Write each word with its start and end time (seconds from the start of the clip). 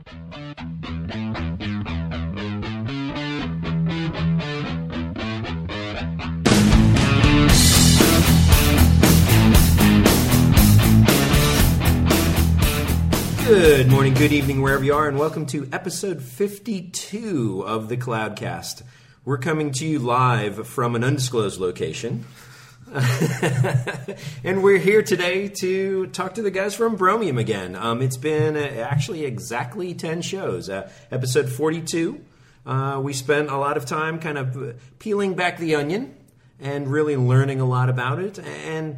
Good 0.00 0.12
morning, 13.90 14.14
good 14.14 14.32
evening, 14.32 14.62
wherever 14.62 14.82
you 14.84 14.94
are, 14.94 15.06
and 15.06 15.18
welcome 15.18 15.44
to 15.46 15.68
episode 15.70 16.22
52 16.22 17.64
of 17.66 17.90
the 17.90 17.98
Cloudcast. 17.98 18.82
We're 19.26 19.36
coming 19.36 19.70
to 19.72 19.86
you 19.86 19.98
live 19.98 20.66
from 20.66 20.94
an 20.94 21.04
undisclosed 21.04 21.60
location. 21.60 22.24
and 24.42 24.64
we're 24.64 24.78
here 24.78 25.00
today 25.00 25.46
to 25.46 26.08
talk 26.08 26.34
to 26.34 26.42
the 26.42 26.50
guys 26.50 26.74
from 26.74 26.98
Bromium 26.98 27.38
again. 27.38 27.76
Um, 27.76 28.02
it's 28.02 28.16
been 28.16 28.56
uh, 28.56 28.84
actually 28.84 29.24
exactly 29.24 29.94
10 29.94 30.22
shows. 30.22 30.68
Uh, 30.68 30.90
episode 31.12 31.48
42, 31.48 32.20
uh, 32.66 33.00
we 33.00 33.12
spent 33.12 33.48
a 33.48 33.56
lot 33.56 33.76
of 33.76 33.86
time 33.86 34.18
kind 34.18 34.36
of 34.36 34.56
uh, 34.56 34.72
peeling 34.98 35.34
back 35.34 35.58
the 35.58 35.76
onion 35.76 36.16
and 36.58 36.90
really 36.90 37.16
learning 37.16 37.60
a 37.60 37.64
lot 37.64 37.88
about 37.88 38.18
it. 38.18 38.40
And 38.40 38.96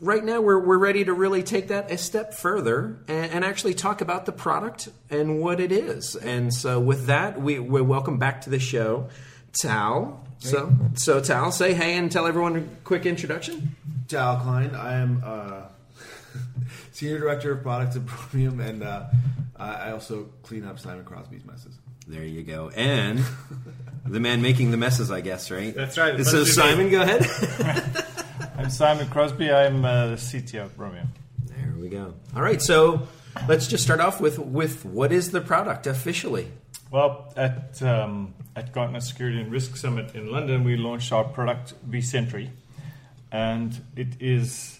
right 0.00 0.24
now 0.24 0.40
we're, 0.40 0.58
we're 0.58 0.78
ready 0.78 1.04
to 1.04 1.12
really 1.12 1.42
take 1.42 1.68
that 1.68 1.90
a 1.90 1.98
step 1.98 2.32
further 2.32 2.98
and, 3.08 3.30
and, 3.30 3.44
actually 3.44 3.74
talk 3.74 4.00
about 4.00 4.24
the 4.24 4.32
product 4.32 4.88
and 5.10 5.38
what 5.38 5.60
it 5.60 5.70
is. 5.70 6.16
And 6.16 6.52
so 6.52 6.80
with 6.80 7.06
that, 7.06 7.38
we, 7.38 7.58
we 7.58 7.82
welcome 7.82 8.18
back 8.18 8.40
to 8.42 8.50
the 8.50 8.58
show 8.58 9.10
Tal. 9.52 10.26
So, 10.42 10.72
so 10.94 11.20
Tal, 11.20 11.52
say 11.52 11.72
hey 11.72 11.96
and 11.96 12.10
tell 12.10 12.26
everyone 12.26 12.56
a 12.56 12.62
quick 12.84 13.06
introduction. 13.06 13.76
Tal 14.08 14.38
Klein. 14.38 14.74
I 14.74 14.94
am 14.94 15.22
uh, 15.24 15.62
senior 16.90 17.18
director 17.18 17.52
of 17.52 17.62
products 17.62 17.96
at 17.96 18.02
Bromium, 18.02 18.60
and 18.60 18.82
uh, 18.82 19.04
I 19.56 19.92
also 19.92 20.28
clean 20.42 20.64
up 20.64 20.80
Simon 20.80 21.04
Crosby's 21.04 21.44
messes. 21.44 21.78
There 22.08 22.24
you 22.24 22.42
go. 22.42 22.70
And 22.74 23.24
the 24.04 24.18
man 24.18 24.42
making 24.42 24.72
the 24.72 24.76
messes, 24.76 25.12
I 25.12 25.20
guess, 25.20 25.50
right? 25.50 25.74
That's 25.74 25.96
right. 25.96 26.20
So 26.24 26.44
Simon, 26.44 26.90
go 26.90 27.02
ahead. 27.02 27.24
I'm 28.58 28.70
Simon 28.70 29.08
Crosby. 29.08 29.50
I'm 29.50 29.84
uh, 29.84 30.08
the 30.08 30.16
CTO 30.16 30.64
of 30.64 30.76
Bromium. 30.76 31.06
There 31.46 31.72
we 31.78 31.88
go. 31.88 32.14
All 32.34 32.42
right, 32.42 32.60
so 32.60 33.06
let's 33.48 33.68
just 33.68 33.84
start 33.84 34.00
off 34.00 34.20
with 34.20 34.40
with 34.40 34.84
what 34.84 35.12
is 35.12 35.30
the 35.30 35.40
product 35.40 35.86
officially? 35.86 36.48
Well, 36.92 37.32
at 37.38 37.80
um, 37.80 38.34
at 38.54 38.74
Gartner 38.74 39.00
Security 39.00 39.40
and 39.40 39.50
Risk 39.50 39.78
Summit 39.78 40.14
in 40.14 40.30
London, 40.30 40.62
we 40.62 40.76
launched 40.76 41.10
our 41.10 41.24
product 41.24 41.72
vSentry, 41.90 42.50
and 43.30 43.82
it 43.96 44.20
is 44.20 44.78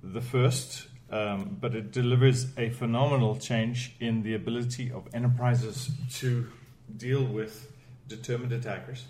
the 0.00 0.20
first, 0.20 0.86
um, 1.10 1.56
but 1.60 1.74
it 1.74 1.90
delivers 1.90 2.56
a 2.56 2.70
phenomenal 2.70 3.34
change 3.34 3.96
in 3.98 4.22
the 4.22 4.34
ability 4.34 4.92
of 4.92 5.08
enterprises 5.12 5.90
to 6.18 6.46
deal 6.96 7.24
with 7.24 7.72
determined 8.06 8.52
attackers. 8.52 9.06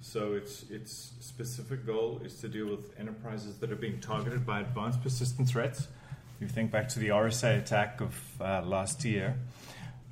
So 0.00 0.34
its 0.34 0.62
its 0.70 1.14
specific 1.18 1.84
goal 1.84 2.20
is 2.24 2.36
to 2.42 2.48
deal 2.48 2.66
with 2.66 2.96
enterprises 2.96 3.56
that 3.56 3.72
are 3.72 3.82
being 3.86 3.98
targeted 3.98 4.46
by 4.46 4.60
advanced 4.60 5.02
persistent 5.02 5.48
threats. 5.48 5.88
If 6.36 6.42
you 6.42 6.46
think 6.46 6.70
back 6.70 6.88
to 6.90 7.00
the 7.00 7.08
RSA 7.08 7.58
attack 7.58 8.00
of 8.00 8.14
uh, 8.40 8.62
last 8.62 9.04
year, 9.04 9.34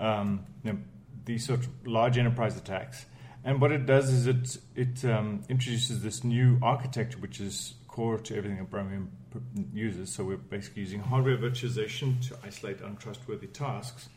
um, 0.00 0.44
you 0.64 0.72
know, 0.72 0.78
these 1.30 1.46
sort 1.46 1.60
of 1.60 1.68
large 1.86 2.18
enterprise 2.18 2.56
attacks. 2.56 3.06
And 3.44 3.60
what 3.60 3.72
it 3.72 3.86
does 3.86 4.10
is 4.10 4.26
it 4.26 4.58
it 4.74 5.04
um, 5.04 5.42
introduces 5.48 6.02
this 6.02 6.24
new 6.24 6.58
architecture, 6.62 7.18
which 7.18 7.40
is 7.40 7.74
core 7.88 8.18
to 8.18 8.36
everything 8.36 8.58
that 8.58 8.70
Bromium 8.70 9.06
uses. 9.72 10.12
So 10.12 10.24
we're 10.24 10.36
basically 10.36 10.82
using 10.82 11.00
hardware 11.00 11.38
virtualization 11.38 12.20
to 12.28 12.36
isolate 12.44 12.80
untrustworthy 12.80 13.46
tasks, 13.46 14.08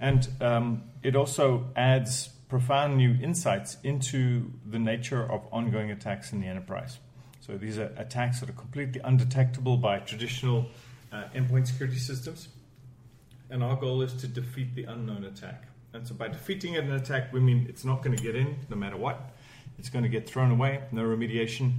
and 0.00 0.28
um, 0.40 0.82
it 1.02 1.14
also 1.16 1.70
adds 1.76 2.28
profound 2.48 2.96
new 2.96 3.16
insights 3.22 3.76
into 3.82 4.50
the 4.66 4.78
nature 4.78 5.22
of 5.30 5.40
ongoing 5.52 5.90
attacks 5.90 6.32
in 6.32 6.40
the 6.40 6.46
enterprise. 6.46 6.98
So 7.40 7.56
these 7.56 7.78
are 7.78 7.92
attacks 7.96 8.40
that 8.40 8.48
are 8.50 8.58
completely 8.64 9.00
undetectable 9.04 9.76
by 9.76 9.98
traditional 10.00 10.66
uh, 11.12 11.24
endpoint 11.34 11.66
security 11.66 11.98
systems. 11.98 12.48
And 13.50 13.62
our 13.62 13.76
goal 13.76 14.02
is 14.02 14.12
to 14.14 14.26
defeat 14.28 14.74
the 14.74 14.84
unknown 14.84 15.24
attack. 15.24 15.64
And 15.94 16.06
so 16.06 16.14
by 16.14 16.28
defeating 16.28 16.76
an 16.76 16.92
attack, 16.92 17.32
we 17.32 17.40
mean 17.40 17.66
it's 17.68 17.84
not 17.84 18.02
going 18.02 18.16
to 18.16 18.22
get 18.22 18.36
in 18.36 18.56
no 18.68 18.76
matter 18.76 18.96
what. 18.96 19.34
It's 19.78 19.88
going 19.88 20.02
to 20.02 20.08
get 20.08 20.28
thrown 20.28 20.50
away, 20.50 20.82
no 20.92 21.02
remediation. 21.02 21.72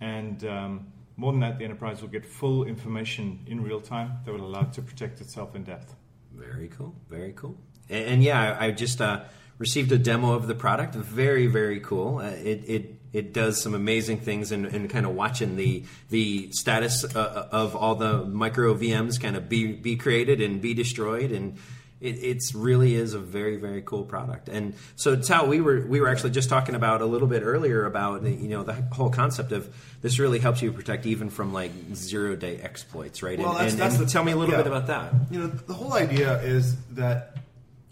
And 0.00 0.44
um, 0.44 0.86
more 1.16 1.32
than 1.32 1.40
that, 1.40 1.58
the 1.58 1.64
enterprise 1.64 2.00
will 2.00 2.08
get 2.08 2.24
full 2.24 2.64
information 2.64 3.40
in 3.46 3.62
real 3.62 3.80
time 3.80 4.18
that 4.24 4.32
will 4.32 4.44
allow 4.44 4.62
it 4.62 4.72
to 4.74 4.82
protect 4.82 5.20
itself 5.20 5.54
in 5.54 5.64
depth. 5.64 5.94
Very 6.32 6.68
cool. 6.68 6.94
Very 7.08 7.32
cool. 7.32 7.56
And, 7.88 8.06
and 8.06 8.22
yeah, 8.22 8.56
I, 8.58 8.66
I 8.66 8.70
just. 8.70 9.00
Uh, 9.00 9.24
received 9.58 9.92
a 9.92 9.98
demo 9.98 10.32
of 10.32 10.48
the 10.48 10.56
product. 10.56 10.94
Very, 10.94 11.46
very 11.46 11.78
cool. 11.78 12.18
Uh, 12.18 12.30
it, 12.30 12.64
it 12.66 12.94
it 13.12 13.32
does 13.32 13.60
some 13.60 13.74
amazing 13.74 14.18
things 14.18 14.50
and, 14.52 14.66
and 14.66 14.90
kind 14.90 15.06
of 15.06 15.14
watching 15.14 15.56
the 15.56 15.84
the 16.08 16.50
status 16.52 17.04
uh, 17.14 17.48
of 17.52 17.76
all 17.76 17.94
the 17.94 18.24
micro 18.24 18.74
VMs 18.74 19.20
kind 19.20 19.36
of 19.36 19.48
be 19.48 19.72
be 19.72 19.96
created 19.96 20.40
and 20.40 20.60
be 20.60 20.74
destroyed 20.74 21.30
and 21.30 21.58
it 22.02 22.16
it's 22.22 22.54
really 22.54 22.94
is 22.94 23.14
a 23.14 23.18
very 23.18 23.56
very 23.56 23.82
cool 23.82 24.04
product 24.04 24.48
and 24.48 24.74
so 24.96 25.16
Tal 25.16 25.46
we 25.46 25.60
were 25.60 25.86
we 25.86 26.00
were 26.00 26.08
actually 26.08 26.30
just 26.30 26.48
talking 26.48 26.74
about 26.74 27.00
a 27.00 27.06
little 27.06 27.28
bit 27.28 27.42
earlier 27.42 27.84
about 27.84 28.22
you 28.24 28.48
know 28.48 28.62
the 28.62 28.74
whole 28.92 29.10
concept 29.10 29.52
of 29.52 29.74
this 30.02 30.18
really 30.18 30.38
helps 30.38 30.60
you 30.60 30.72
protect 30.72 31.06
even 31.06 31.30
from 31.30 31.52
like 31.52 31.72
zero 31.94 32.36
day 32.36 32.58
exploits 32.58 33.22
right 33.22 33.38
well, 33.38 33.52
and, 33.52 33.60
that's, 33.60 33.72
and, 33.72 33.80
that's 33.80 33.96
and 33.96 34.06
the, 34.06 34.10
tell 34.10 34.24
me 34.24 34.32
a 34.32 34.36
little 34.36 34.54
yeah. 34.54 34.62
bit 34.62 34.66
about 34.66 34.86
that 34.88 35.14
you 35.30 35.38
know 35.38 35.46
the 35.46 35.74
whole 35.74 35.94
idea 35.94 36.40
is 36.42 36.76
that 36.90 37.36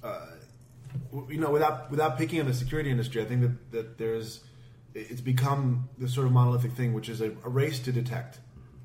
uh, 0.02 0.26
you 1.28 1.38
know, 1.38 1.50
without 1.50 1.90
without 1.90 2.18
picking 2.18 2.40
on 2.40 2.46
the 2.46 2.54
security 2.54 2.90
industry, 2.90 3.22
I 3.22 3.24
think 3.24 3.42
that, 3.42 3.72
that 3.72 3.98
there's 3.98 4.40
it's 4.94 5.20
become 5.20 5.88
this 5.98 6.14
sort 6.14 6.26
of 6.26 6.32
monolithic 6.32 6.72
thing, 6.72 6.92
which 6.92 7.08
is 7.08 7.20
a, 7.20 7.30
a, 7.44 7.48
race 7.48 7.78
to 7.80 7.92
detect, 7.92 8.40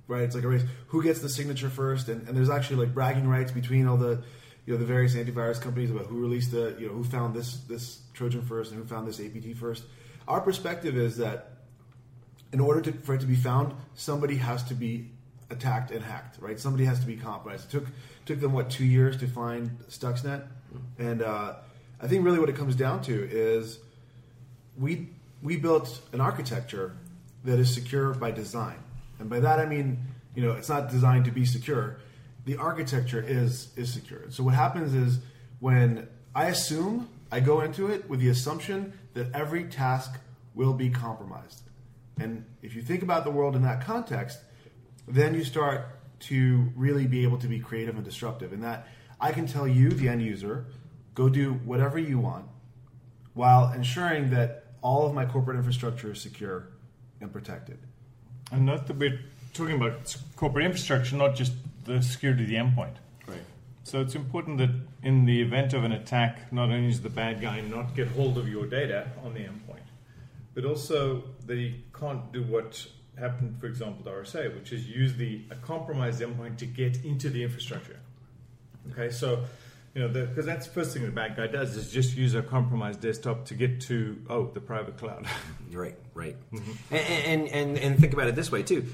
right? 0.08 0.22
It's 0.22 0.36
like 0.36 0.44
a 0.44 0.48
race 0.48 0.64
who 0.88 1.02
gets 1.02 1.20
the 1.20 1.30
signature 1.30 1.70
first, 1.70 2.10
and, 2.10 2.28
and 2.28 2.38
there's 2.38 2.50
actually 2.50 2.86
like 2.86 2.94
bragging 2.94 3.28
rights 3.28 3.52
between 3.52 3.88
all 3.88 3.98
the 3.98 4.24
you 4.66 4.74
know 4.74 4.80
the 4.80 4.86
various 4.86 5.16
antivirus 5.16 5.62
companies 5.62 5.92
about 5.92 6.08
who 6.08 6.20
released 6.20 6.52
the 6.52 6.76
you 6.80 6.88
know 6.88 6.94
who 6.94 7.04
found 7.04 7.36
this 7.36 7.58
this 7.68 8.02
Trojan 8.14 8.42
first 8.42 8.72
and 8.72 8.82
who 8.82 8.88
found 8.88 9.08
this 9.08 9.20
APT 9.20 9.58
first. 9.58 9.84
Our 10.28 10.42
perspective 10.42 10.98
is 10.98 11.18
that 11.18 11.52
in 12.52 12.60
order 12.60 12.82
to, 12.82 12.92
for 12.94 13.14
it 13.16 13.22
to 13.22 13.28
be 13.28 13.36
found, 13.36 13.74
somebody 13.96 14.38
has 14.38 14.64
to 14.64 14.74
be 14.74 15.10
attacked 15.50 15.92
and 15.92 16.04
hacked, 16.04 16.42
right? 16.42 16.60
Somebody 16.60 16.86
has 16.86 17.00
to 17.00 17.06
be 17.06 17.16
compromised. 17.16 17.66
It 17.66 17.72
took 17.72 17.86
took 18.26 18.40
them 18.40 18.54
what 18.54 18.70
two 18.70 18.86
years 18.86 19.18
to 19.18 19.28
find 19.28 19.78
Stuxnet, 19.90 20.48
and 20.98 21.22
uh, 21.22 21.56
I 22.02 22.08
think 22.08 22.26
really 22.26 22.40
what 22.40 22.50
it 22.50 22.56
comes 22.56 22.76
down 22.76 23.02
to 23.04 23.30
is 23.30 23.80
we 24.78 25.10
we 25.44 25.58
built 25.58 26.02
an 26.12 26.22
architecture 26.22 26.96
that 27.44 27.60
is 27.60 27.72
secure 27.74 28.14
by 28.14 28.32
design, 28.32 28.78
and 29.20 29.30
by 29.30 29.40
that 29.42 29.60
I 29.60 29.66
mean 29.66 30.00
you 30.34 30.44
know 30.44 30.54
it's 30.54 30.70
not 30.70 30.90
designed 30.90 31.26
to 31.26 31.32
be 31.32 31.46
secure. 31.46 31.98
The 32.46 32.58
architecture 32.58 33.24
is 33.26 33.70
is 33.76 33.92
secure. 33.94 34.30
So 34.30 34.44
what 34.44 34.54
happens 34.54 34.94
is 34.94 35.20
when 35.60 36.08
I 36.34 36.46
assume 36.46 37.10
I 37.32 37.40
go 37.40 37.62
into 37.62 37.88
it 37.88 38.10
with 38.10 38.20
the 38.20 38.30
assumption 38.30 38.94
that 39.14 39.34
every 39.34 39.66
task 39.66 40.20
will 40.54 40.74
be 40.74 40.90
compromised, 40.90 41.62
and 42.18 42.46
if 42.62 42.76
you 42.76 42.82
think 42.82 43.04
about 43.04 43.24
the 43.24 43.32
world 43.32 43.56
in 43.56 43.64
that 43.64 43.82
context, 43.82 44.40
then 45.08 45.34
you 45.34 45.44
start 45.44 45.88
to 46.20 46.72
really 46.76 47.08
be 47.08 47.24
able 47.24 47.38
to 47.38 47.48
be 47.48 47.60
creative 47.60 47.96
and 47.96 48.06
disruptive. 48.06 48.54
In 48.54 48.62
that 48.62 48.88
I 49.20 49.32
can 49.32 49.48
tell 49.48 49.68
you, 49.68 49.90
the 49.90 50.08
end 50.08 50.22
user, 50.22 50.66
go 51.14 51.30
do 51.30 51.54
whatever 51.66 51.98
you 51.98 52.20
want 52.20 52.46
while 53.34 53.72
ensuring 53.72 54.30
that 54.32 54.66
all 54.82 55.08
of 55.08 55.14
my 55.14 55.26
corporate 55.26 55.58
infrastructure 55.58 56.12
is 56.12 56.22
secure 56.22 56.70
and 57.22 57.32
protected. 57.32 57.80
And 58.52 58.66
not 58.66 58.88
that 58.88 58.98
we're 58.98 59.20
talking 59.54 59.76
about 59.76 60.16
corporate 60.36 60.66
infrastructure, 60.66 61.16
not 61.16 61.36
just 61.36 61.54
the 61.86 62.02
security 62.02 62.44
of 62.44 62.50
the 62.50 62.56
endpoint. 62.56 62.96
Right. 63.28 63.40
So 63.84 64.02
it's 64.02 64.16
important 64.16 64.58
that 64.58 64.72
in 65.04 65.26
the 65.26 65.42
event 65.42 65.74
of 65.74 65.84
an 65.84 65.92
attack, 65.92 66.52
not 66.52 66.70
only 66.70 66.90
does 66.90 67.02
the 67.02 67.10
bad 67.10 67.42
guy 67.42 67.62
not 67.62 67.96
get 67.96 68.08
hold 68.10 68.38
of 68.38 68.50
your 68.50 68.66
data 68.66 69.08
on 69.24 69.34
the 69.34 69.42
endpoint, 69.42 69.86
but 70.54 70.66
also 70.66 71.24
they 71.46 71.76
can't 71.98 72.32
do 72.32 72.44
what 72.44 72.86
happened, 73.18 73.58
for 73.60 73.68
example, 73.68 74.04
to 74.04 74.10
RSA, 74.10 74.54
which 74.56 74.72
is 74.72 74.88
use 74.88 75.14
the 75.16 75.42
a 75.52 75.56
compromised 75.56 76.22
endpoint 76.22 76.58
to 76.58 76.66
get 76.66 77.04
into 77.06 77.30
the 77.30 77.44
infrastructure. 77.44 78.00
Okay, 78.92 79.10
so 79.10 79.44
you 79.94 80.02
know, 80.02 80.08
because 80.10 80.46
that's 80.46 80.68
the 80.68 80.74
first 80.74 80.94
thing 80.94 81.04
the 81.06 81.12
bad 81.12 81.38
guy 81.38 81.48
does 81.48 81.78
is 81.78 81.90
just 81.90 82.18
use 82.18 82.36
a 82.36 82.42
compromised 82.42 83.02
desktop 83.02 83.46
to 83.46 83.54
get 83.54 83.80
to 83.82 84.22
oh 84.30 84.48
the 84.48 84.60
private 84.60 84.98
cloud. 84.98 85.26
right, 85.72 85.96
right, 86.14 86.36
mm-hmm. 86.52 86.96
and, 86.96 87.26
and, 87.26 87.48
and 87.48 87.78
and 87.78 88.00
think 88.00 88.14
about 88.14 88.28
it 88.28 88.36
this 88.36 88.52
way 88.52 88.64
too. 88.64 88.86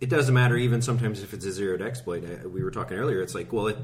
It 0.00 0.08
doesn't 0.10 0.34
matter 0.34 0.56
even 0.56 0.82
sometimes 0.82 1.22
if 1.22 1.32
it's 1.32 1.46
a 1.46 1.52
zero 1.52 1.76
to 1.78 1.84
exploit. 1.84 2.22
We 2.44 2.62
were 2.62 2.70
talking 2.70 2.98
earlier. 2.98 3.22
It's 3.22 3.34
like, 3.34 3.52
well, 3.52 3.68
it, 3.68 3.78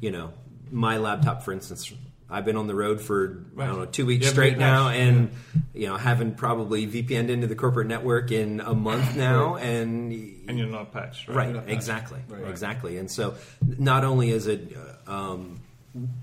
you 0.00 0.10
know, 0.10 0.32
my 0.70 0.98
laptop, 0.98 1.42
for 1.42 1.52
instance, 1.52 1.90
I've 2.28 2.44
been 2.44 2.56
on 2.56 2.66
the 2.66 2.74
road 2.74 3.00
for 3.00 3.44
right. 3.54 3.64
I 3.64 3.66
don't 3.68 3.78
know 3.78 3.86
two 3.86 4.06
weeks 4.06 4.28
straight 4.28 4.58
now, 4.58 4.88
and 4.88 5.30
yeah. 5.54 5.60
you 5.74 5.86
know 5.88 5.96
haven't 5.96 6.36
probably 6.36 6.86
VPN'd 6.86 7.30
into 7.30 7.46
the 7.46 7.54
corporate 7.54 7.86
network 7.86 8.32
in 8.32 8.60
a 8.60 8.74
month 8.74 9.14
now, 9.16 9.54
right. 9.54 9.64
and 9.64 10.12
and 10.48 10.58
you're 10.58 10.66
not 10.66 10.92
patched, 10.92 11.28
right? 11.28 11.36
right 11.36 11.54
not 11.54 11.68
exactly, 11.68 12.20
exactly. 12.46 12.98
And 12.98 13.10
so 13.10 13.34
not 13.60 14.04
only 14.04 14.30
is 14.30 14.46
it 14.46 14.76
uh, 15.06 15.10
um, 15.10 15.60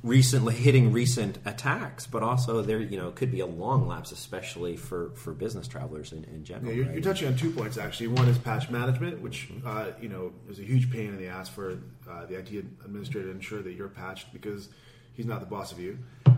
recently 0.04 0.54
hitting 0.54 0.92
recent 0.92 1.38
attacks, 1.46 2.06
but 2.06 2.24
also 2.24 2.62
there 2.62 2.80
you 2.80 2.98
know 2.98 3.12
could 3.12 3.32
be 3.32 3.40
a 3.40 3.46
long 3.46 3.88
lapse, 3.88 4.12
especially 4.12 4.76
for, 4.76 5.12
for 5.12 5.34
business 5.34 5.68
travelers 5.68 6.12
in, 6.12 6.26
in 6.26 6.44
general. 6.44 6.70
Yeah, 6.70 6.76
you're, 6.76 6.86
right? 6.86 6.94
you're 6.96 7.04
touching 7.04 7.28
on 7.28 7.38
two 7.38 7.52
points 7.52 7.78
actually. 7.78 8.08
One 8.08 8.28
is 8.28 8.38
patch 8.38 8.70
management, 8.70 9.22
which 9.22 9.50
uh, 9.66 9.92
you 10.02 10.10
know 10.10 10.34
is 10.50 10.60
a 10.60 10.64
huge 10.64 10.92
pain 10.92 11.08
in 11.08 11.18
the 11.18 11.28
ass 11.28 11.48
for 11.48 11.80
uh, 12.10 12.26
the 12.26 12.38
IT 12.40 12.50
administrator 12.86 13.28
to 13.28 13.32
ensure 13.32 13.62
that 13.62 13.74
you're 13.74 13.88
patched 13.88 14.34
because 14.34 14.70
he's 15.14 15.26
not 15.26 15.40
the 15.40 15.46
boss 15.46 15.72
of 15.72 15.80
you. 15.80 15.98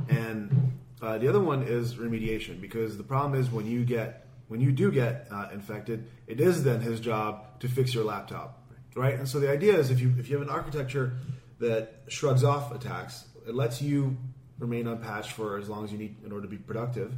And 0.10 0.74
uh, 1.02 1.18
the 1.18 1.28
other 1.28 1.40
one 1.40 1.64
is 1.64 1.96
remediation 1.96 2.62
because 2.62 2.98
the 2.98 3.04
problem 3.04 3.40
is 3.40 3.50
when 3.50 3.66
you 3.66 3.84
get 3.84 4.28
when 4.48 4.62
you 4.62 4.72
do 4.72 4.92
get 4.92 5.28
uh, 5.32 5.48
infected, 5.52 6.08
it 6.28 6.40
is 6.40 6.64
then 6.64 6.82
his 6.82 7.00
job 7.00 7.60
to 7.62 7.68
fix 7.68 7.96
your 7.96 8.04
laptop, 8.04 8.64
right? 8.96 9.16
And 9.16 9.28
so 9.28 9.40
the 9.40 9.50
idea 9.50 9.76
is 9.76 9.90
if 9.90 10.00
you 10.00 10.14
if 10.20 10.30
you 10.30 10.38
have 10.38 10.48
an 10.48 10.54
architecture 10.54 11.14
that 11.60 12.04
shrugs 12.08 12.44
off 12.44 12.74
attacks, 12.74 13.26
it 13.48 13.56
lets 13.56 13.82
you 13.82 14.18
remain 14.60 14.88
unpatched 14.88 15.32
for 15.32 15.58
as 15.58 15.70
long 15.70 15.84
as 15.84 15.92
you 15.92 15.98
need 15.98 16.16
in 16.26 16.32
order 16.32 16.44
to 16.46 16.52
be 16.52 16.58
productive. 16.58 17.14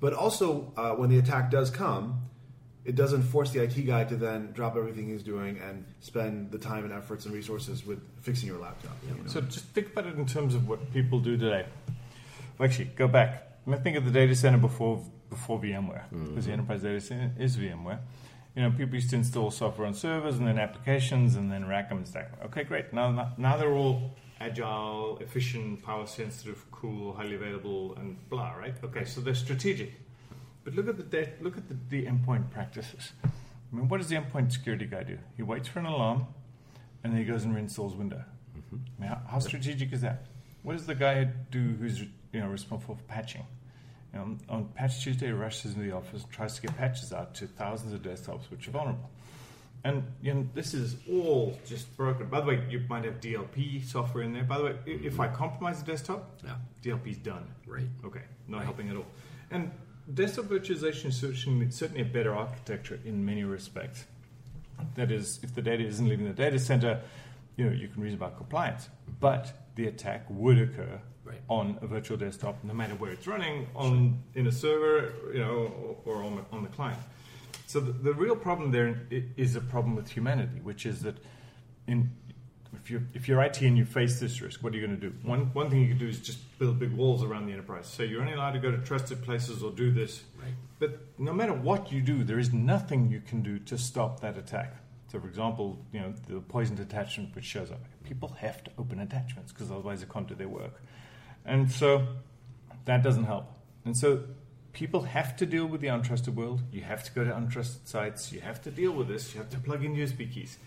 But 0.00 0.12
also, 0.12 0.72
uh, 0.76 0.90
when 0.92 1.10
the 1.10 1.18
attack 1.18 1.50
does 1.50 1.70
come, 1.70 2.22
it 2.84 2.94
doesn't 2.94 3.22
force 3.22 3.50
the 3.50 3.62
IT 3.62 3.74
guy 3.86 4.04
to 4.04 4.16
then 4.16 4.52
drop 4.52 4.76
everything 4.76 5.08
he's 5.08 5.22
doing 5.22 5.58
and 5.58 5.84
spend 6.00 6.52
the 6.52 6.58
time 6.58 6.84
and 6.84 6.92
efforts 6.92 7.24
and 7.24 7.34
resources 7.34 7.84
with 7.84 8.00
fixing 8.22 8.48
your 8.48 8.58
laptop. 8.58 8.92
you 9.02 9.14
know? 9.14 9.28
So 9.28 9.40
just 9.40 9.64
think 9.66 9.88
about 9.88 10.06
it 10.06 10.16
in 10.16 10.26
terms 10.26 10.54
of 10.54 10.68
what 10.68 10.92
people 10.92 11.18
do 11.18 11.36
today. 11.36 11.66
Well, 12.58 12.68
actually, 12.68 12.90
go 12.96 13.08
back. 13.08 13.58
I 13.66 13.70
mean, 13.70 13.80
think 13.80 13.96
of 13.96 14.04
the 14.04 14.12
data 14.12 14.34
center 14.36 14.58
before 14.58 15.02
before 15.28 15.60
VMware, 15.60 16.04
because 16.28 16.46
the 16.46 16.52
enterprise 16.52 16.82
data 16.82 17.00
center 17.00 17.32
is 17.36 17.56
VMware. 17.56 17.98
You 18.56 18.62
know, 18.62 18.70
people 18.70 18.94
used 18.94 19.10
to 19.10 19.16
install 19.16 19.50
software 19.50 19.86
on 19.86 19.92
servers 19.92 20.38
and 20.38 20.46
then 20.48 20.58
applications 20.58 21.36
and 21.36 21.52
then 21.52 21.68
rack 21.68 21.90
them 21.90 21.98
and 21.98 22.08
stack 22.08 22.30
them. 22.30 22.46
Okay, 22.46 22.64
great. 22.64 22.90
Now, 22.90 23.34
now 23.36 23.58
they're 23.58 23.74
all 23.74 24.16
agile, 24.40 25.18
efficient, 25.20 25.82
power 25.82 26.06
sensitive, 26.06 26.64
cool, 26.72 27.12
highly 27.12 27.34
available, 27.34 27.94
and 27.96 28.16
blah. 28.30 28.54
Right? 28.54 28.74
Okay, 28.82 29.04
so 29.04 29.20
they're 29.20 29.34
strategic. 29.34 29.92
But 30.64 30.74
look 30.74 30.88
at 30.88 30.96
the 30.96 31.02
da- 31.02 31.34
look 31.42 31.58
at 31.58 31.68
the, 31.68 31.76
the 31.90 32.06
endpoint 32.06 32.50
practices. 32.50 33.12
I 33.24 33.28
mean, 33.76 33.88
what 33.88 33.98
does 33.98 34.08
the 34.08 34.16
endpoint 34.16 34.52
security 34.52 34.86
guy 34.86 35.02
do? 35.02 35.18
He 35.36 35.42
waits 35.42 35.68
for 35.68 35.80
an 35.80 35.86
alarm, 35.86 36.26
and 37.04 37.12
then 37.12 37.20
he 37.20 37.26
goes 37.26 37.44
and 37.44 37.54
reinstalls 37.54 37.94
window. 37.94 38.24
I 38.24 38.74
mean, 38.74 38.84
mm-hmm. 39.00 39.04
how, 39.04 39.20
how 39.32 39.38
strategic 39.38 39.92
is 39.92 40.00
that? 40.00 40.24
What 40.62 40.78
does 40.78 40.86
the 40.86 40.94
guy 40.94 41.24
do 41.50 41.76
who's 41.78 42.00
you 42.00 42.40
know 42.40 42.48
responsible 42.48 42.94
for 42.94 43.02
patching? 43.02 43.44
Know, 44.16 44.36
on 44.48 44.64
Patch 44.74 45.02
Tuesday, 45.02 45.26
he 45.26 45.32
rushes 45.32 45.74
into 45.74 45.84
the 45.86 45.94
office, 45.94 46.22
and 46.22 46.32
tries 46.32 46.54
to 46.56 46.62
get 46.62 46.76
patches 46.76 47.12
out 47.12 47.34
to 47.36 47.46
thousands 47.46 47.92
of 47.92 48.02
desktops 48.02 48.50
which 48.50 48.66
are 48.68 48.72
vulnerable. 48.72 49.10
And 49.84 50.02
you 50.20 50.34
know, 50.34 50.48
this 50.54 50.74
is 50.74 50.96
all 51.08 51.56
just 51.66 51.94
broken. 51.96 52.26
By 52.26 52.40
the 52.40 52.46
way, 52.46 52.64
you 52.68 52.84
might 52.88 53.04
have 53.04 53.20
DLP 53.20 53.84
software 53.84 54.24
in 54.24 54.32
there. 54.32 54.42
By 54.42 54.58
the 54.58 54.64
way, 54.64 54.76
i- 54.86 54.90
if 54.90 55.20
I 55.20 55.28
compromise 55.28 55.82
the 55.82 55.92
desktop, 55.92 56.40
Yeah. 56.44 56.56
DLP's 56.82 57.18
done. 57.18 57.46
Right. 57.66 57.88
Okay, 58.04 58.22
not 58.48 58.58
Right. 58.58 58.64
helping 58.64 58.88
at 58.88 58.96
all. 58.96 59.06
And 59.50 59.70
desktop 60.12 60.46
virtualization 60.46 61.06
is 61.06 61.16
certainly, 61.16 61.70
certainly 61.70 62.02
a 62.02 62.04
better 62.06 62.34
architecture 62.34 62.98
in 63.04 63.24
many 63.24 63.44
respects. 63.44 64.06
That 64.94 65.10
is, 65.12 65.40
if 65.42 65.54
the 65.54 65.62
data 65.62 65.84
isn't 65.84 66.08
leaving 66.08 66.26
the 66.26 66.32
data 66.34 66.58
center, 66.58 67.02
you 67.56 67.66
know, 67.66 67.72
you 67.72 67.88
can 67.88 68.02
reason 68.02 68.18
about 68.18 68.36
compliance. 68.36 68.88
But 69.20 69.68
the 69.76 69.86
attack 69.86 70.26
would 70.28 70.58
occur 70.58 71.00
Right. 71.26 71.40
on 71.48 71.78
a 71.82 71.86
virtual 71.86 72.16
desktop, 72.16 72.62
no 72.62 72.72
matter 72.72 72.94
where 72.94 73.10
it's 73.10 73.26
running, 73.26 73.66
on 73.74 74.22
in 74.34 74.46
a 74.46 74.52
server, 74.52 75.12
you 75.32 75.40
know, 75.40 75.96
or, 76.04 76.22
on, 76.22 76.36
the, 76.36 76.56
on 76.56 76.62
the 76.62 76.68
client. 76.68 77.00
So 77.66 77.80
the, 77.80 77.90
the 77.90 78.14
real 78.14 78.36
problem 78.36 78.70
there 78.70 79.02
is 79.36 79.56
a 79.56 79.60
problem 79.60 79.96
with 79.96 80.08
humanity, 80.10 80.60
which 80.62 80.86
is 80.86 81.02
that 81.02 81.16
in 81.88 82.10
if 82.86 82.90
you 82.90 83.02
if 83.14 83.26
you're 83.26 83.42
IT 83.42 83.60
and 83.62 83.76
you 83.76 83.84
face 83.84 84.20
this 84.20 84.40
risk, 84.40 84.62
what 84.62 84.72
are 84.72 84.76
you 84.76 84.86
going 84.86 84.98
to 85.00 85.10
do? 85.10 85.16
One 85.22 85.52
one 85.52 85.70
thing 85.70 85.80
you 85.80 85.88
can 85.88 85.98
do 85.98 86.06
is 86.06 86.20
just 86.20 86.38
build 86.58 86.78
big 86.78 86.92
walls 86.92 87.24
around 87.24 87.46
the 87.46 87.52
enterprise. 87.52 87.86
So 87.88 88.02
you're 88.02 88.20
only 88.20 88.34
allowed 88.34 88.52
to 88.52 88.60
go 88.60 88.70
to 88.70 88.78
trusted 88.78 89.22
places 89.22 89.62
or 89.62 89.72
do 89.72 89.90
this. 89.90 90.22
Right. 90.40 90.52
But 90.78 91.00
no 91.18 91.32
matter 91.32 91.52
what 91.52 91.90
you 91.90 92.02
do, 92.02 92.22
there 92.22 92.38
is 92.38 92.52
nothing 92.52 93.10
you 93.10 93.20
can 93.20 93.42
do 93.42 93.58
to 93.60 93.78
stop 93.78 94.20
that 94.20 94.36
attack. 94.36 94.76
So, 95.10 95.20
for 95.20 95.28
example, 95.28 95.78
you 95.92 96.00
know 96.00 96.12
the 96.28 96.40
poisoned 96.40 96.80
attachment 96.80 97.34
which 97.34 97.44
shows 97.44 97.70
up. 97.70 97.84
People 98.04 98.28
have 98.38 98.62
to 98.64 98.70
open 98.78 99.00
attachments 99.00 99.52
because 99.52 99.70
otherwise 99.70 100.00
they 100.00 100.12
can't 100.12 100.28
do 100.28 100.34
their 100.34 100.48
work, 100.48 100.82
and 101.46 101.70
so 101.70 102.06
that 102.84 103.02
doesn't 103.02 103.24
help. 103.24 103.46
And 103.84 103.96
so 103.96 104.24
people 104.72 105.02
have 105.02 105.36
to 105.36 105.46
deal 105.46 105.66
with 105.66 105.80
the 105.80 105.86
untrusted 105.86 106.34
world. 106.34 106.60
You 106.72 106.82
have 106.82 107.02
to 107.04 107.12
go 107.12 107.24
to 107.24 107.30
untrusted 107.30 107.86
sites. 107.86 108.32
You 108.32 108.40
have 108.40 108.60
to 108.62 108.70
deal 108.70 108.92
with 108.92 109.08
this. 109.08 109.32
You 109.32 109.40
have 109.40 109.50
to 109.50 109.58
plug 109.58 109.84
in 109.84 109.94
USB 109.94 110.32
keys. 110.32 110.58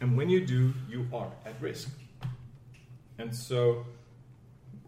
And 0.00 0.16
when 0.16 0.28
you 0.28 0.44
do, 0.44 0.74
you 0.88 1.06
are 1.12 1.30
at 1.46 1.54
risk. 1.60 1.88
And 3.18 3.34
so, 3.34 3.86